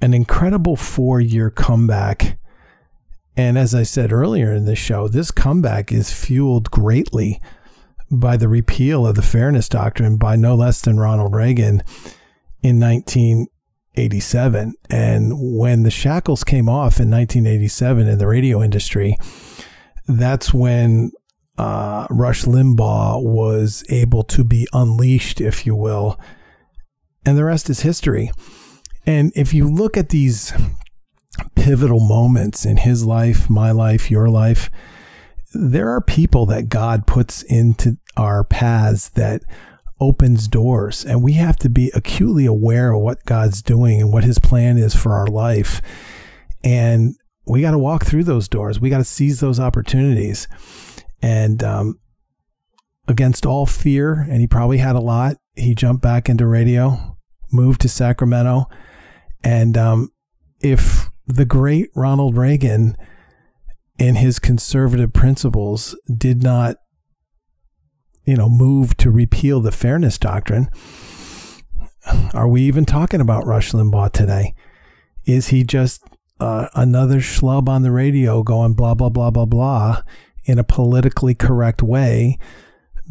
[0.00, 2.38] an incredible four year comeback.
[3.38, 7.40] And as I said earlier in the show, this comeback is fueled greatly
[8.10, 11.84] by the repeal of the Fairness Doctrine by no less than Ronald Reagan
[12.64, 14.74] in 1987.
[14.90, 19.16] And when the shackles came off in 1987 in the radio industry,
[20.08, 21.12] that's when
[21.56, 26.18] uh, Rush Limbaugh was able to be unleashed, if you will.
[27.24, 28.32] And the rest is history.
[29.06, 30.52] And if you look at these
[31.54, 34.70] pivotal moments in his life, my life, your life,
[35.54, 39.42] there are people that God puts into our paths that
[40.00, 44.24] opens doors and we have to be acutely aware of what God's doing and what
[44.24, 45.80] his plan is for our life.
[46.62, 48.78] And we got to walk through those doors.
[48.78, 50.46] We got to seize those opportunities.
[51.22, 51.98] And um,
[53.08, 57.16] against all fear, and he probably had a lot, he jumped back into radio,
[57.50, 58.66] moved to Sacramento.
[59.42, 60.12] And um,
[60.60, 62.96] if the great Ronald Reagan
[63.98, 66.76] and his conservative principles did not,
[68.24, 70.68] you know, move to repeal the fairness doctrine,
[72.32, 74.54] are we even talking about Rush Limbaugh today?
[75.26, 76.02] Is he just
[76.40, 80.02] uh, another schlub on the radio going blah, blah, blah, blah, blah
[80.44, 82.38] in a politically correct way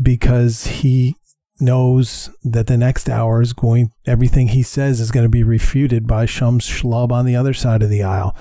[0.01, 1.16] because he
[1.60, 6.08] knows that the next hour is going, everything he says is going to be refuted
[6.08, 8.36] by some schlub on the other side of the aisle.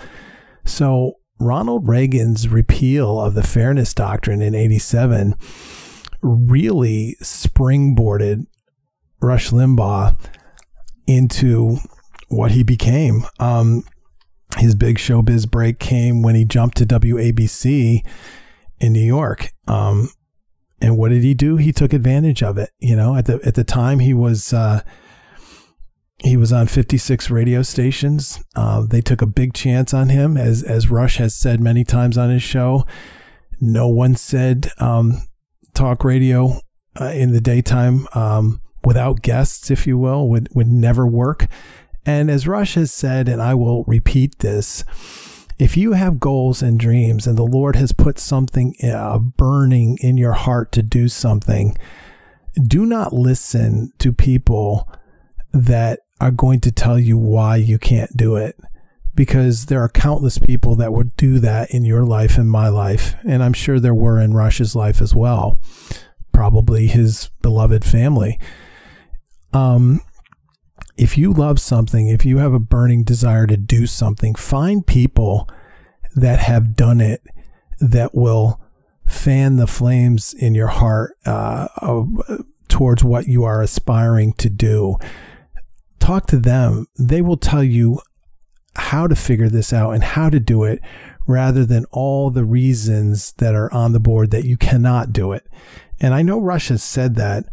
[0.65, 5.35] So Ronald Reagan's repeal of the Fairness Doctrine in 87
[6.23, 8.47] really springboarded
[9.21, 10.17] Rush Limbaugh
[11.07, 11.79] into
[12.29, 13.25] what he became.
[13.39, 13.85] Um,
[14.59, 18.05] his big showbiz break came when he jumped to WABC
[18.79, 19.53] in New York.
[19.67, 20.11] Um,
[20.81, 21.57] and what did he do?
[21.57, 22.71] He took advantage of it.
[22.79, 24.83] You know, at the at the time he was uh,
[26.19, 28.43] he was on 56 radio stations.
[28.55, 32.19] Uh, they took a big chance on him, as as Rush has said many times
[32.19, 32.87] on his show.
[33.61, 35.23] No one said um,
[35.75, 36.61] talk radio
[37.01, 41.47] uh, in the daytime um, without guests, if you will, would would never work.
[42.05, 44.85] And as Rush has said, and I will repeat this,
[45.59, 50.19] If you have goals and dreams and the Lord has put something uh, burning in
[50.19, 51.77] your heart to do something,
[52.63, 54.91] do not listen to people
[55.53, 58.59] that are going to tell you why you can't do it
[59.15, 63.15] because there are countless people that would do that in your life and my life.
[63.27, 65.59] And I'm sure there were in Rush's life as well,
[66.33, 68.39] probably his beloved family.
[69.55, 70.03] Um,
[70.97, 75.49] if you love something, if you have a burning desire to do something, find people
[76.15, 77.23] that have done it
[77.81, 78.61] that will
[79.07, 81.69] fan the flames in your heart uh,
[82.69, 84.97] towards what you are aspiring to do.
[85.99, 86.87] Talk to them.
[86.99, 88.01] They will tell you
[88.77, 90.81] how to figure this out and how to do it
[91.27, 95.47] rather than all the reasons that are on the board that you cannot do it.
[96.01, 97.47] And I know Rush has said that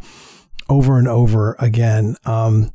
[0.70, 2.16] over and over again.
[2.26, 2.72] Um,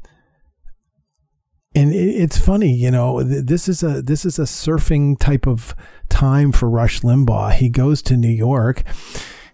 [1.75, 5.75] and it's funny, you know, this is a this is a surfing type of
[6.09, 7.53] time for Rush Limbaugh.
[7.53, 8.83] He goes to New York.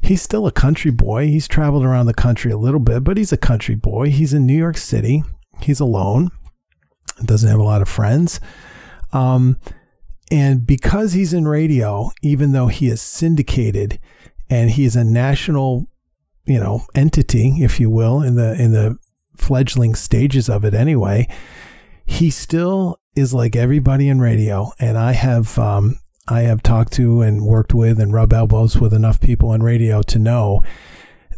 [0.00, 1.26] He's still a country boy.
[1.26, 4.10] He's traveled around the country a little bit, but he's a country boy.
[4.10, 5.24] He's in New York City.
[5.60, 6.30] He's alone.
[7.24, 8.38] Doesn't have a lot of friends.
[9.12, 9.58] Um,
[10.30, 13.98] and because he's in radio, even though he is syndicated
[14.50, 15.86] and he is a national,
[16.44, 18.98] you know, entity, if you will, in the in the
[19.36, 21.28] fledgling stages of it anyway,
[22.07, 24.72] he still is like everybody in radio.
[24.78, 25.98] And I have um,
[26.28, 30.02] I have talked to and worked with and rubbed elbows with enough people in radio
[30.02, 30.62] to know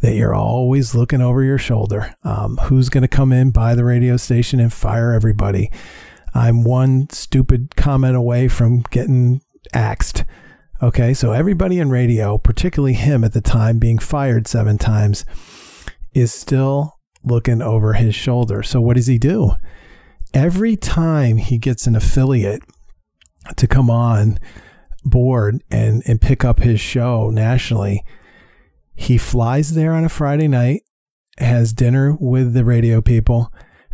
[0.01, 2.13] that you're always looking over your shoulder.
[2.23, 5.71] Um, who's going to come in, buy the radio station, and fire everybody?
[6.33, 9.41] I'm one stupid comment away from getting
[9.73, 10.23] axed.
[10.81, 15.25] Okay, so everybody in radio, particularly him at the time being fired seven times,
[16.13, 18.61] is still looking over his shoulder.
[18.61, 19.53] So what does he do?
[20.37, 22.61] Every time he gets an affiliate
[23.55, 24.37] to come on
[25.03, 28.03] board and, and pick up his show nationally,
[28.93, 30.83] he flies there on a Friday night,
[31.39, 33.51] has dinner with the radio people,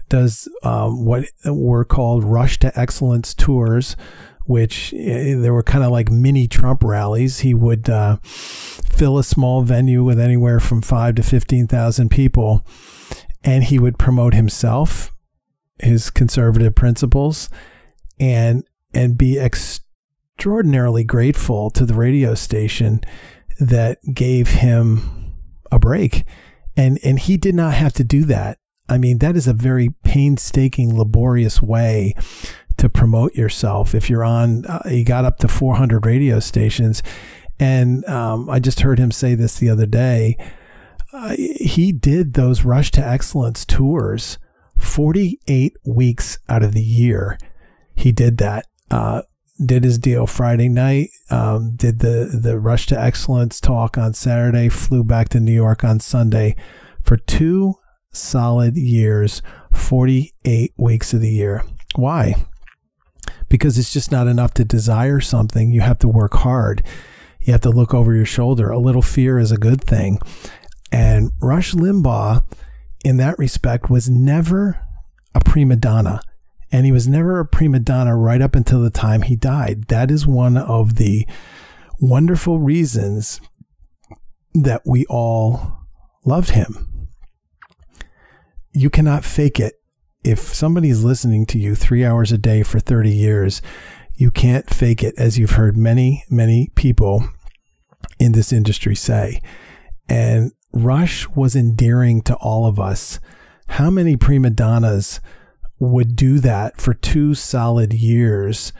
[0.09, 3.95] does um, what were called Rush to Excellence tours,
[4.45, 7.39] which uh, they were kind of like mini Trump rallies.
[7.39, 12.67] He would uh, fill a small venue with anywhere from five to 15,000 people,
[13.45, 15.12] and he would promote himself,
[15.79, 17.49] his conservative principles,
[18.19, 18.63] and
[18.93, 23.01] and be extraordinarily grateful to the radio station
[23.59, 25.33] that gave him
[25.71, 26.25] a break.
[26.75, 28.57] And and he did not have to do that.
[28.89, 32.15] I mean, that is a very painstaking, laborious way
[32.77, 33.95] to promote yourself.
[33.95, 37.01] If you're on, uh, he got up to 400 radio stations.
[37.59, 40.37] And um, I just heard him say this the other day.
[41.13, 44.37] Uh, he did those Rush to Excellence tours
[44.83, 47.37] 48 weeks out of the year.
[47.95, 48.67] He did that.
[48.91, 49.23] Uh,
[49.63, 54.67] did his deal Friday night, um, did the, the Rush to Excellence talk on Saturday,
[54.67, 56.55] flew back to New York on Sunday
[57.01, 57.75] for two
[58.11, 61.63] solid years, 48 weeks of the year.
[61.95, 62.45] Why?
[63.47, 65.71] Because it's just not enough to desire something.
[65.71, 66.83] You have to work hard.
[67.41, 68.69] You have to look over your shoulder.
[68.69, 70.19] A little fear is a good thing.
[70.91, 72.43] And Rush Limbaugh,
[73.03, 74.79] in that respect, was never
[75.35, 76.21] a prima donna.
[76.71, 79.87] And he was never a prima donna right up until the time he died.
[79.89, 81.27] That is one of the
[81.99, 83.39] wonderful reasons
[84.55, 85.79] that we all
[86.25, 86.93] loved him
[88.73, 89.75] you cannot fake it.
[90.23, 93.61] If somebody is listening to you three hours a day for 30 years,
[94.15, 97.27] you can't fake it, as you've heard many, many people
[98.19, 99.41] in this industry say.
[100.09, 103.19] And Rush was endearing to all of us.
[103.67, 105.19] How many prima donnas
[105.79, 108.73] would do that for two solid years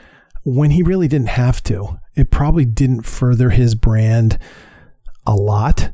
[0.44, 1.98] when he really didn't have to?
[2.16, 4.38] It probably didn't further his brand
[5.26, 5.92] a lot.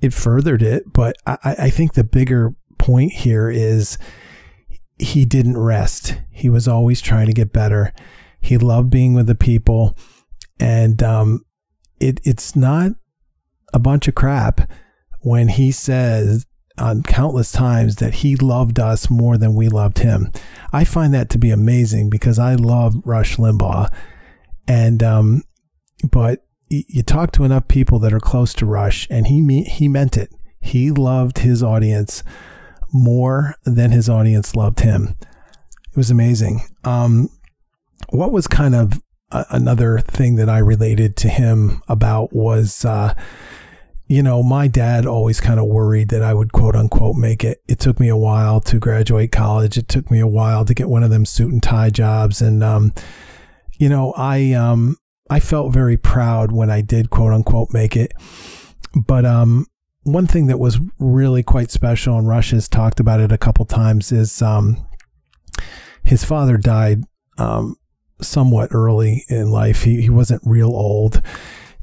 [0.00, 3.98] It furthered it, but I, I think the bigger point here is
[4.98, 6.18] he didn't rest.
[6.30, 7.92] He was always trying to get better.
[8.40, 9.96] He loved being with the people,
[10.60, 11.44] and um,
[12.00, 12.92] it it's not
[13.74, 14.70] a bunch of crap
[15.20, 16.46] when he says
[16.78, 20.30] on countless times that he loved us more than we loved him.
[20.72, 23.92] I find that to be amazing because I love Rush Limbaugh,
[24.68, 25.42] and um,
[26.10, 30.16] but you talk to enough people that are close to Rush, and he he meant
[30.16, 30.30] it.
[30.60, 32.22] He loved his audience
[32.92, 35.16] more than his audience loved him.
[35.90, 36.60] It was amazing.
[36.84, 37.28] Um,
[38.10, 39.00] what was kind of
[39.30, 43.14] a, another thing that I related to him about was, uh,
[44.08, 47.62] you know, my dad always kind of worried that I would quote unquote make it.
[47.66, 49.76] It took me a while to graduate college.
[49.76, 52.40] It took me a while to get one of them suit and tie jobs.
[52.40, 52.92] And, um,
[53.78, 54.96] you know, I um
[55.28, 58.12] I felt very proud when I did quote unquote make it.
[58.94, 59.66] But um
[60.04, 63.64] one thing that was really quite special, and Rush has talked about it a couple
[63.64, 64.86] times, is um
[66.04, 67.02] his father died
[67.38, 67.74] um
[68.22, 69.82] somewhat early in life.
[69.82, 71.20] He he wasn't real old.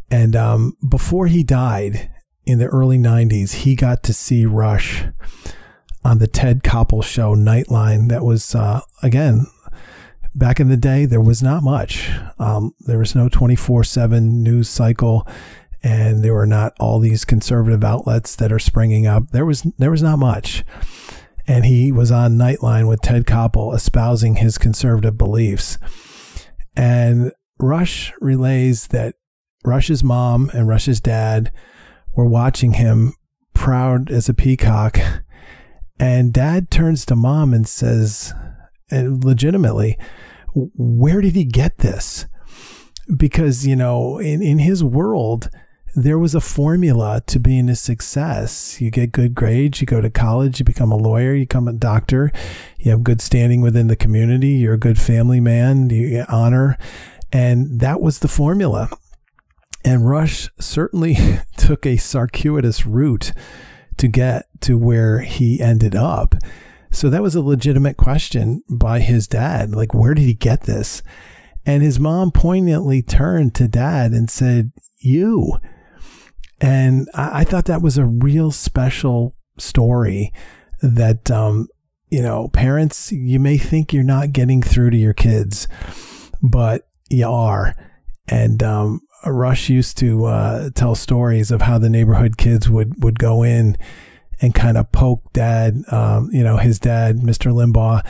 [0.09, 2.09] And um before he died
[2.45, 5.05] in the early 90s, he got to see Rush
[6.03, 8.09] on the Ted Koppel show Nightline.
[8.09, 9.45] That was, uh, again,
[10.35, 12.09] back in the day, there was not much.
[12.39, 15.27] Um, there was no 24 7 news cycle,
[15.81, 19.29] and there were not all these conservative outlets that are springing up.
[19.31, 20.63] There was, there was not much.
[21.45, 25.77] And he was on Nightline with Ted Koppel espousing his conservative beliefs.
[26.75, 29.15] And Rush relays that
[29.65, 31.51] Rush's mom and Rush's dad
[32.15, 33.13] were watching him
[33.53, 34.99] proud as a peacock
[35.99, 38.33] and dad turns to mom and says,
[38.89, 39.97] and legitimately,
[40.53, 42.25] where did he get this?
[43.15, 45.49] Because, you know, in, in his world,
[45.95, 48.81] there was a formula to being a success.
[48.81, 51.73] You get good grades, you go to college, you become a lawyer, you become a
[51.73, 52.31] doctor,
[52.79, 56.77] you have good standing within the community, you're a good family man, you honor.
[57.31, 58.89] And that was the formula.
[59.85, 61.17] And Rush certainly
[61.57, 63.31] took a circuitous route
[63.97, 66.35] to get to where he ended up.
[66.91, 69.75] So that was a legitimate question by his dad.
[69.75, 71.01] Like, where did he get this?
[71.65, 75.57] And his mom poignantly turned to dad and said, You.
[76.61, 80.31] And I, I thought that was a real special story
[80.81, 81.67] that, um,
[82.09, 85.67] you know, parents, you may think you're not getting through to your kids,
[86.41, 87.75] but you are.
[88.27, 93.19] And um, Rush used to uh, tell stories of how the neighborhood kids would would
[93.19, 93.77] go in
[94.41, 97.53] and kind of poke dad, um, you know, his dad, Mr.
[97.53, 98.05] Limbaugh,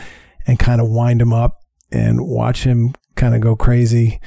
[0.46, 1.60] and kind of wind him up
[1.92, 4.20] and watch him kind of go crazy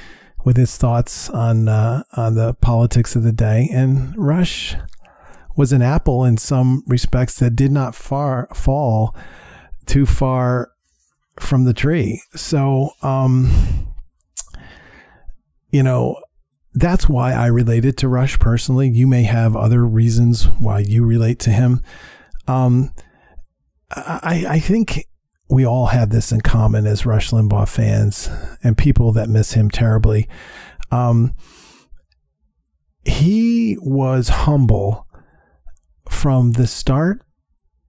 [0.45, 3.69] with his thoughts on uh, on the politics of the day.
[3.71, 4.75] And Rush
[5.55, 9.15] was an apple in some respects that did not far fall
[9.85, 10.71] too far
[11.39, 12.21] from the tree.
[12.35, 13.93] So, um,
[15.71, 16.15] you know,
[16.79, 18.89] that's why I related to Rush personally.
[18.89, 21.81] You may have other reasons why you relate to him.
[22.47, 22.93] Um,
[23.91, 25.07] I, I think
[25.49, 28.29] we all have this in common as Rush Limbaugh fans
[28.63, 30.27] and people that miss him terribly.
[30.91, 31.33] Um,
[33.03, 35.07] he was humble
[36.09, 37.21] from the start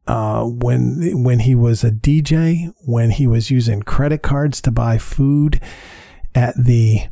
[0.07, 4.97] uh, when when he was a DJ, when he was using credit cards to buy
[4.97, 5.61] food
[6.35, 7.03] at the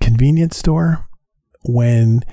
[0.00, 1.08] convenience store
[1.62, 2.24] when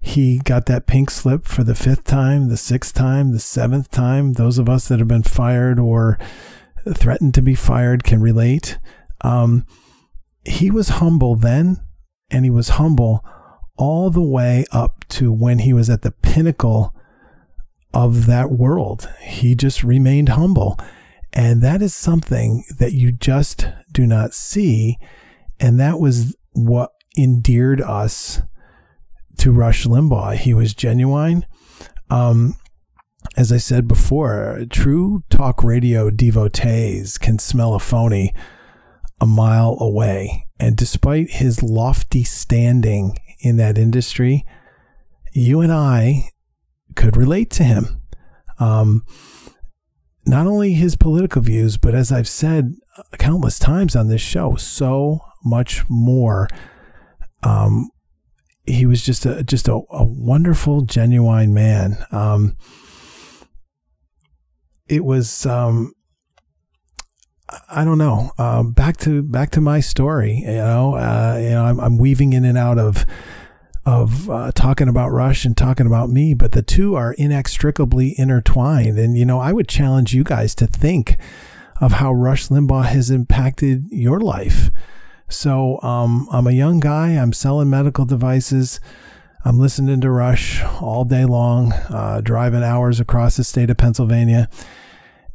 [0.00, 4.32] he got that pink slip for the fifth time, the sixth time, the seventh time.
[4.32, 6.18] Those of us that have been fired or
[6.94, 8.78] threatened to be fired can relate.
[9.20, 9.64] Um,
[10.44, 11.76] he was humble then,
[12.30, 13.24] and he was humble
[13.76, 16.94] all the way up to when he was at the pinnacle
[17.94, 19.08] of that world.
[19.20, 20.78] He just remained humble.
[21.32, 24.98] And that is something that you just do not see.
[25.60, 28.42] And that was what endeared us
[29.38, 30.36] to Rush Limbaugh.
[30.36, 31.46] He was genuine.
[32.10, 32.56] Um,
[33.36, 38.34] as I said before, true talk radio devotees can smell a phony
[39.20, 40.46] a mile away.
[40.58, 44.44] And despite his lofty standing in that industry,
[45.32, 46.30] you and I
[46.96, 48.02] could relate to him.
[48.58, 49.04] Um,
[50.26, 52.74] not only his political views, but as I've said
[53.18, 56.48] countless times on this show, so much more
[57.42, 57.90] um,
[58.66, 62.04] he was just a just a, a wonderful, genuine man.
[62.10, 62.56] Um,
[64.88, 65.94] it was um,
[67.70, 68.30] I don't know.
[68.38, 70.42] Um, back to back to my story.
[70.46, 73.04] You know, uh, you know, I'm, I'm, weaving in and out of
[73.84, 78.98] of uh, talking about Rush and talking about me, but the two are inextricably intertwined.
[78.98, 81.18] And you know, I would challenge you guys to think
[81.80, 84.70] of how Rush Limbaugh has impacted your life.
[85.28, 87.10] So um, I'm a young guy.
[87.10, 88.80] I'm selling medical devices.
[89.44, 94.48] I'm listening to Rush all day long, uh, driving hours across the state of Pennsylvania.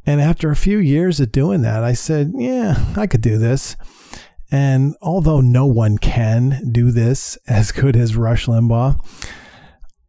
[0.06, 3.76] And after a few years of doing that, I said, yeah, I could do this.
[4.50, 8.98] And although no one can do this as good as Rush Limbaugh,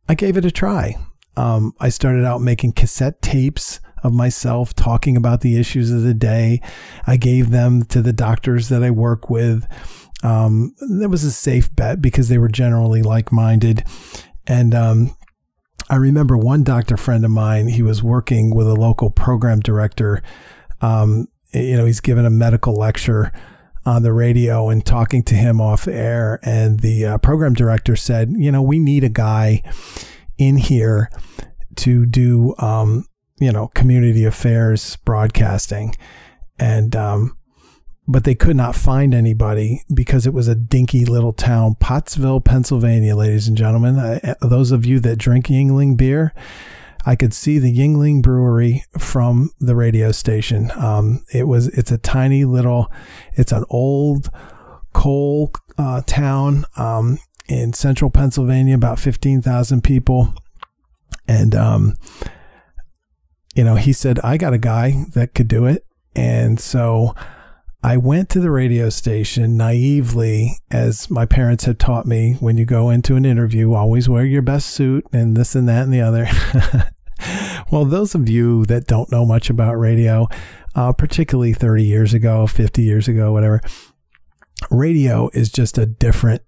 [0.07, 0.95] I gave it a try.
[1.35, 6.13] Um, I started out making cassette tapes of myself talking about the issues of the
[6.13, 6.61] day.
[7.07, 9.65] I gave them to the doctors that I work with.
[10.23, 13.83] Um, that was a safe bet because they were generally like minded.
[14.47, 15.15] And um,
[15.89, 20.21] I remember one doctor friend of mine, he was working with a local program director.
[20.81, 23.31] Um, you know, he's given a medical lecture
[23.85, 26.39] on the radio and talking to him off air.
[26.43, 29.63] And the uh, program director said, you know, we need a guy
[30.37, 31.09] in here
[31.77, 33.05] to do, um,
[33.39, 35.95] you know, community affairs broadcasting.
[36.57, 37.37] And, um,
[38.07, 43.15] but they could not find anybody because it was a dinky little town, Pottsville, Pennsylvania,
[43.15, 43.97] ladies and gentlemen.
[43.99, 46.33] Uh, those of you that drink Yuengling beer,
[47.05, 50.71] I could see the Yuengling Brewery from the radio station.
[50.75, 52.91] Um, it was it's a tiny little,
[53.33, 54.29] it's an old
[54.91, 60.33] coal uh, town um, in central Pennsylvania, about fifteen thousand people,
[61.27, 61.95] and um,
[63.59, 65.85] you know he said I got a guy that could do it,
[66.15, 67.13] and so.
[67.81, 72.65] I went to the radio station naively, as my parents had taught me when you
[72.65, 76.01] go into an interview, always wear your best suit and this and that and the
[76.01, 76.27] other.
[77.71, 80.27] well, those of you that don't know much about radio,
[80.75, 83.61] uh, particularly 30 years ago, 50 years ago, whatever,
[84.69, 86.41] radio is just a different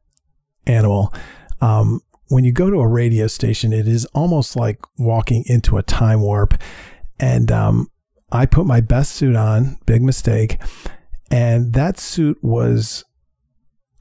[0.68, 1.14] animal.
[1.62, 5.84] Um, when you go to a radio station, it is almost like walking into a
[5.84, 6.55] time warp.
[7.22, 7.88] And um,
[8.32, 10.59] I put my best suit on, big mistake
[11.32, 13.05] and that suit was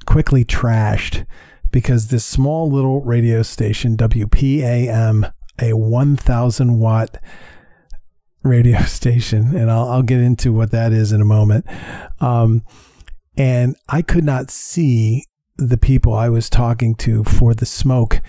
[0.05, 1.25] quickly trashed
[1.71, 7.19] because this small little radio station, WPAM, a 1,000 watt
[8.43, 11.65] radio station, and I'll, I'll, get into what that is in a moment.
[12.21, 12.65] Um,
[13.37, 15.25] and I could not see
[15.57, 18.21] the people I was talking to for the smoke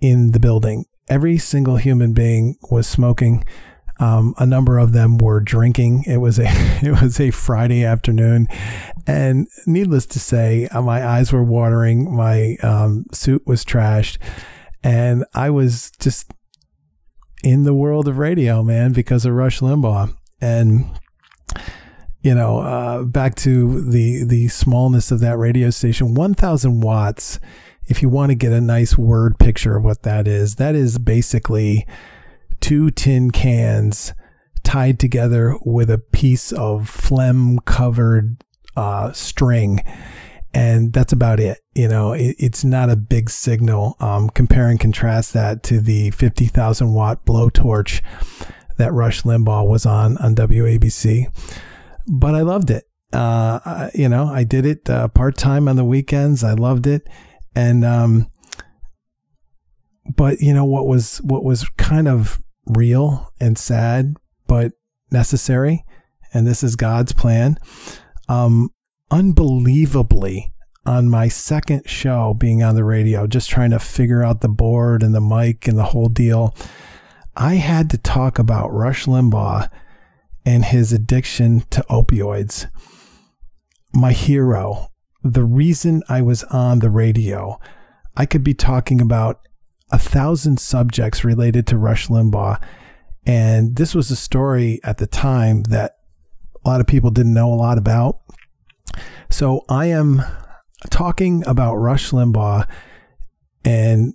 [0.00, 0.86] in the building.
[1.08, 3.44] Every single human being was smoking
[4.02, 6.04] um, a number of them were drinking.
[6.08, 6.46] It was a
[6.82, 8.48] it was a Friday afternoon,
[9.06, 12.14] and needless to say, uh, my eyes were watering.
[12.14, 14.18] My um, suit was trashed,
[14.82, 16.32] and I was just
[17.44, 20.16] in the world of radio, man, because of Rush Limbaugh.
[20.40, 20.98] And
[22.22, 27.38] you know, uh, back to the the smallness of that radio station, one thousand watts.
[27.86, 30.98] If you want to get a nice word picture of what that is, that is
[30.98, 31.84] basically
[32.62, 34.14] two tin cans
[34.62, 38.42] tied together with a piece of phlegm covered
[38.76, 39.80] uh, string.
[40.54, 41.58] And that's about it.
[41.74, 43.96] You know, it, it's not a big signal.
[44.00, 48.00] Um, compare and contrast that to the 50,000 watt blowtorch
[48.78, 51.26] that Rush Limbaugh was on on WABC.
[52.06, 52.84] But I loved it.
[53.12, 56.44] Uh, I, you know, I did it uh, part time on the weekends.
[56.44, 57.08] I loved it.
[57.54, 58.30] And, um,
[60.16, 64.14] but you know what was what was kind of real and sad,
[64.46, 64.72] but
[65.10, 65.84] necessary.
[66.32, 67.58] And this is God's plan.
[68.28, 68.70] Um,
[69.10, 70.52] unbelievably,
[70.84, 75.02] on my second show being on the radio, just trying to figure out the board
[75.02, 76.56] and the mic and the whole deal,
[77.36, 79.68] I had to talk about Rush Limbaugh
[80.44, 82.66] and his addiction to opioids.
[83.94, 84.88] My hero,
[85.22, 87.60] the reason I was on the radio.
[88.16, 89.40] I could be talking about
[89.92, 92.60] a thousand subjects related to Rush Limbaugh.
[93.24, 95.98] And this was a story at the time that
[96.64, 98.20] a lot of people didn't know a lot about.
[99.30, 100.22] So I am
[100.90, 102.66] talking about Rush Limbaugh
[103.64, 104.14] and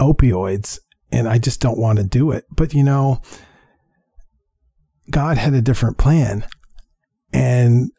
[0.00, 0.78] opioids,
[1.10, 2.46] and I just don't want to do it.
[2.50, 3.20] But you know,
[5.10, 6.46] God had a different plan.
[7.32, 7.90] And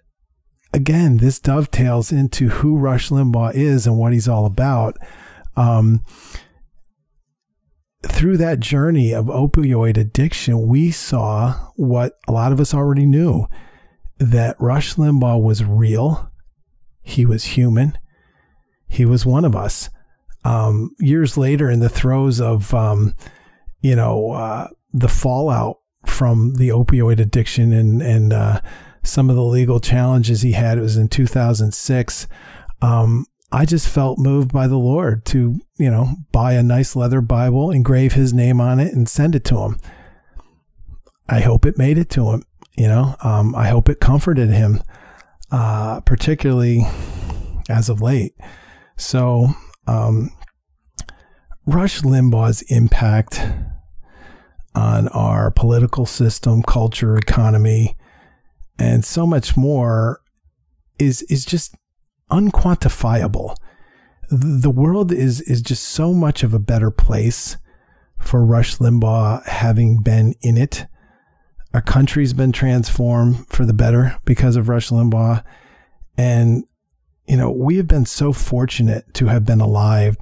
[0.73, 4.97] again, this dovetails into who Rush Limbaugh is and what he's all about.
[5.55, 6.03] Um,
[8.07, 13.47] through that journey of opioid addiction, we saw what a lot of us already knew
[14.19, 16.31] that Rush Limbaugh was real.
[17.01, 17.97] He was human.
[18.87, 19.89] He was one of us.
[20.45, 23.15] Um, years later, in the throes of, um,
[23.81, 28.59] you know, uh, the fallout from the opioid addiction and, and uh,
[29.03, 32.27] some of the legal challenges he had, it was in 2006.
[32.81, 37.21] Um, I just felt moved by the Lord to, you know, buy a nice leather
[37.21, 39.79] Bible, engrave his name on it, and send it to him.
[41.29, 42.43] I hope it made it to him.
[42.75, 44.81] You know, um, I hope it comforted him,
[45.51, 46.81] uh, particularly
[47.69, 48.33] as of late.
[48.97, 49.49] So,
[49.85, 50.31] um,
[51.67, 53.39] Rush Limbaugh's impact
[54.73, 57.95] on our political system, culture, economy,
[58.79, 60.21] and so much more
[60.97, 61.75] is is just
[62.33, 63.55] unquantifiable.
[64.29, 67.57] The world is is just so much of a better place
[68.19, 70.87] for Rush Limbaugh having been in it.
[71.73, 75.43] Our country's been transformed for the better because of Rush Limbaugh.
[76.17, 76.63] And,
[77.27, 80.17] you know, we have been so fortunate to have been alive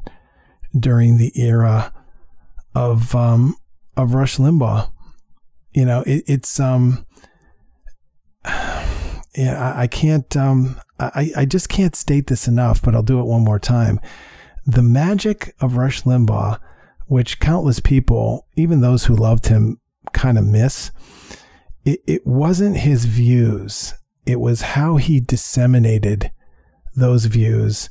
[0.77, 1.93] during the era
[2.73, 3.55] of um,
[3.95, 4.91] of Rush Limbaugh.
[5.73, 7.05] You know, it, it's um
[9.35, 10.35] yeah, I, I can't.
[10.35, 13.99] Um, I I just can't state this enough, but I'll do it one more time.
[14.65, 16.59] The magic of Rush Limbaugh,
[17.07, 19.79] which countless people, even those who loved him,
[20.13, 20.91] kind of miss.
[21.83, 23.95] It, it wasn't his views.
[24.25, 26.31] It was how he disseminated
[26.95, 27.89] those views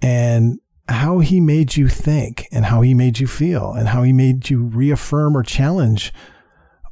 [0.00, 0.58] and
[0.88, 4.50] how he made you think and how he made you feel and how he made
[4.50, 6.12] you reaffirm or challenge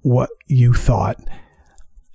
[0.02, 1.16] what you thought.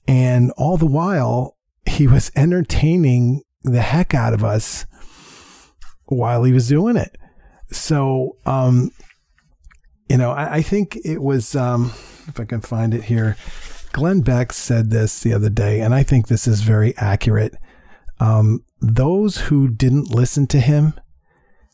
[0.07, 1.54] And all the while,
[1.95, 4.85] he was entertaining the heck out of us
[6.05, 7.17] while he was doing it.
[7.71, 8.91] So, um,
[10.09, 11.85] you know, I, I think it was, um,
[12.27, 13.37] if I can find it here,
[13.91, 17.55] Glenn Beck said this the other day, and I think this is very accurate.
[18.19, 20.93] Um, those who didn't listen to him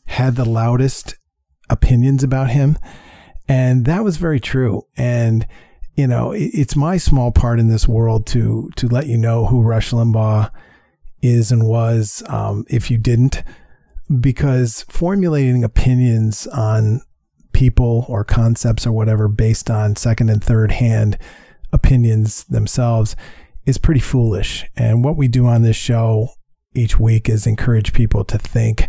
[0.06, 1.16] had the loudest
[1.68, 2.78] opinions about him.
[3.48, 4.82] And that was very true.
[4.96, 5.46] And,
[6.02, 9.46] you know, it, it's my small part in this world to, to let you know
[9.46, 10.50] who Rush Limbaugh
[11.22, 13.44] is and was, um, if you didn't,
[14.20, 17.02] because formulating opinions on
[17.52, 21.16] people or concepts or whatever based on second and third hand
[21.72, 23.14] opinions themselves
[23.64, 24.64] is pretty foolish.
[24.76, 26.30] And what we do on this show
[26.74, 28.88] each week is encourage people to think.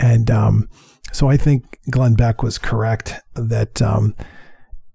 [0.00, 0.70] And um,
[1.12, 4.14] so I think Glenn Beck was correct that, um,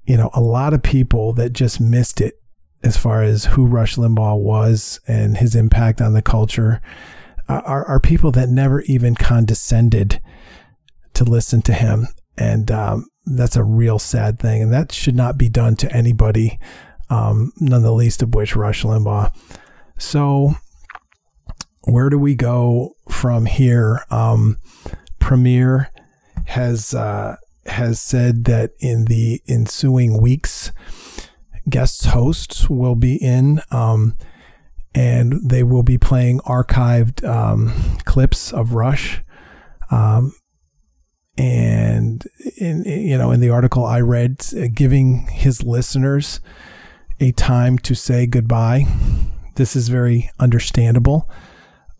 [0.07, 2.41] you know, a lot of people that just missed it
[2.83, 6.81] as far as who Rush Limbaugh was and his impact on the culture
[7.49, 10.21] are, are people that never even condescended
[11.13, 12.07] to listen to him.
[12.37, 14.61] And um, that's a real sad thing.
[14.61, 16.59] And that should not be done to anybody,
[17.09, 19.33] um, none the least of which Rush Limbaugh.
[19.97, 20.53] So
[21.83, 24.05] where do we go from here?
[24.09, 24.57] Um,
[25.19, 25.91] Premiere
[26.45, 27.35] has uh,
[27.67, 30.71] has said that in the ensuing weeks,
[31.69, 34.15] guest hosts will be in, um,
[34.95, 37.73] and they will be playing archived um,
[38.05, 39.21] clips of Rush.
[39.91, 40.33] Um,
[41.37, 42.25] and
[42.57, 46.39] in you know in the article I read, uh, giving his listeners
[47.19, 48.85] a time to say goodbye.
[49.55, 51.29] This is very understandable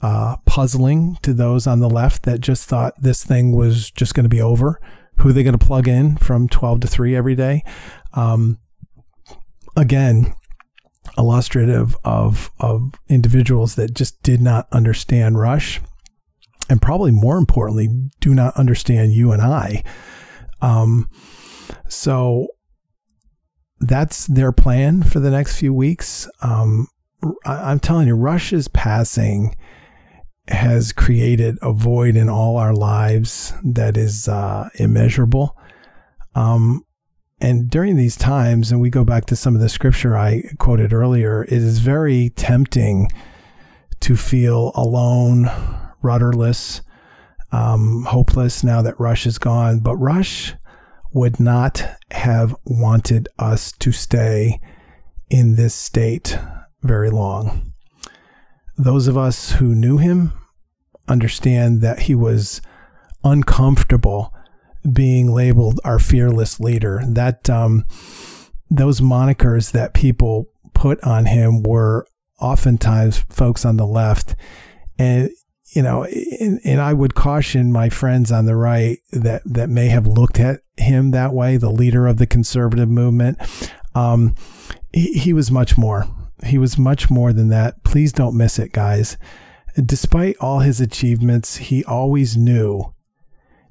[0.02, 4.26] uh, puzzling to those on the left that just thought this thing was just going
[4.26, 4.80] to be over.
[5.20, 7.64] Who are they going to plug in from 12 to 3 every day?
[8.14, 8.60] Um,
[9.76, 10.34] again,
[11.18, 15.82] illustrative of, of individuals that just did not understand Rush
[16.70, 17.90] and probably more importantly,
[18.20, 19.84] do not understand you and I.
[20.62, 21.10] Um,
[21.88, 22.48] so
[23.80, 26.30] that's their plan for the next few weeks.
[26.42, 26.88] Um,
[27.46, 29.56] I, am telling you, Rush is passing
[30.50, 35.58] has created a void in all our lives that is uh, immeasurable.
[36.36, 36.86] Um,
[37.40, 40.94] and during these times, and we go back to some of the scripture I quoted
[40.94, 43.10] earlier, it is very tempting
[44.00, 45.50] to feel alone,
[46.02, 46.82] rudderless,
[47.52, 49.80] um, hopeless now that Rush is gone.
[49.80, 50.54] But Rush
[51.14, 54.60] would not have wanted us to stay
[55.30, 56.38] in this state
[56.82, 57.74] very long
[58.78, 60.32] those of us who knew him
[61.08, 62.62] understand that he was
[63.24, 64.34] uncomfortable
[64.92, 67.02] being labeled our fearless leader.
[67.08, 67.86] That um,
[68.70, 72.06] those monikers that people put on him were
[72.40, 74.36] oftentimes folks on the left,
[75.00, 75.30] and
[75.72, 76.04] you know,
[76.40, 80.40] and, and, I would caution my friends on the right that that may have looked
[80.40, 83.38] at him that way, the leader of the conservative movement.
[83.94, 84.36] Um,
[84.94, 86.08] he, he was much more.
[86.46, 87.84] He was much more than that.
[87.84, 89.18] Please don't miss it, guys.
[89.84, 92.94] Despite all his achievements, he always knew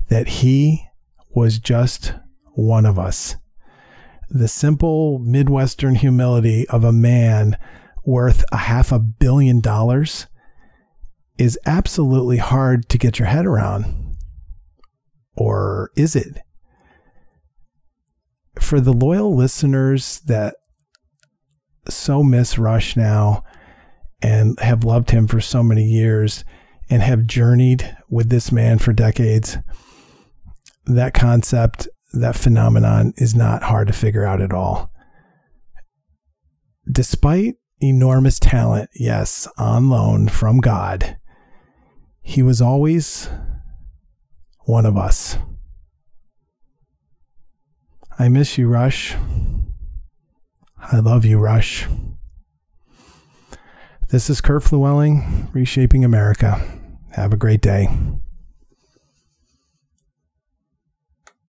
[0.09, 0.87] that he
[1.35, 2.15] was just
[2.55, 3.37] one of us.
[4.29, 7.57] The simple Midwestern humility of a man
[8.05, 10.27] worth a half a billion dollars
[11.39, 14.17] is absolutely hard to get your head around.
[15.37, 16.39] Or is it?
[18.59, 20.57] For the loyal listeners that
[21.89, 23.45] so miss Rush now
[24.23, 26.45] and have loved him for so many years
[26.89, 29.59] and have journeyed with this man for decades.
[30.87, 34.91] That concept, that phenomenon is not hard to figure out at all.
[36.91, 41.19] Despite enormous talent, yes, on loan from God,
[42.23, 43.29] he was always
[44.61, 45.37] one of us.
[48.19, 49.15] I miss you, Rush.
[50.93, 51.89] I love you, Rush.
[54.11, 56.65] This is Kurt Fluelling, Reshaping America.
[57.13, 57.89] Have a great day.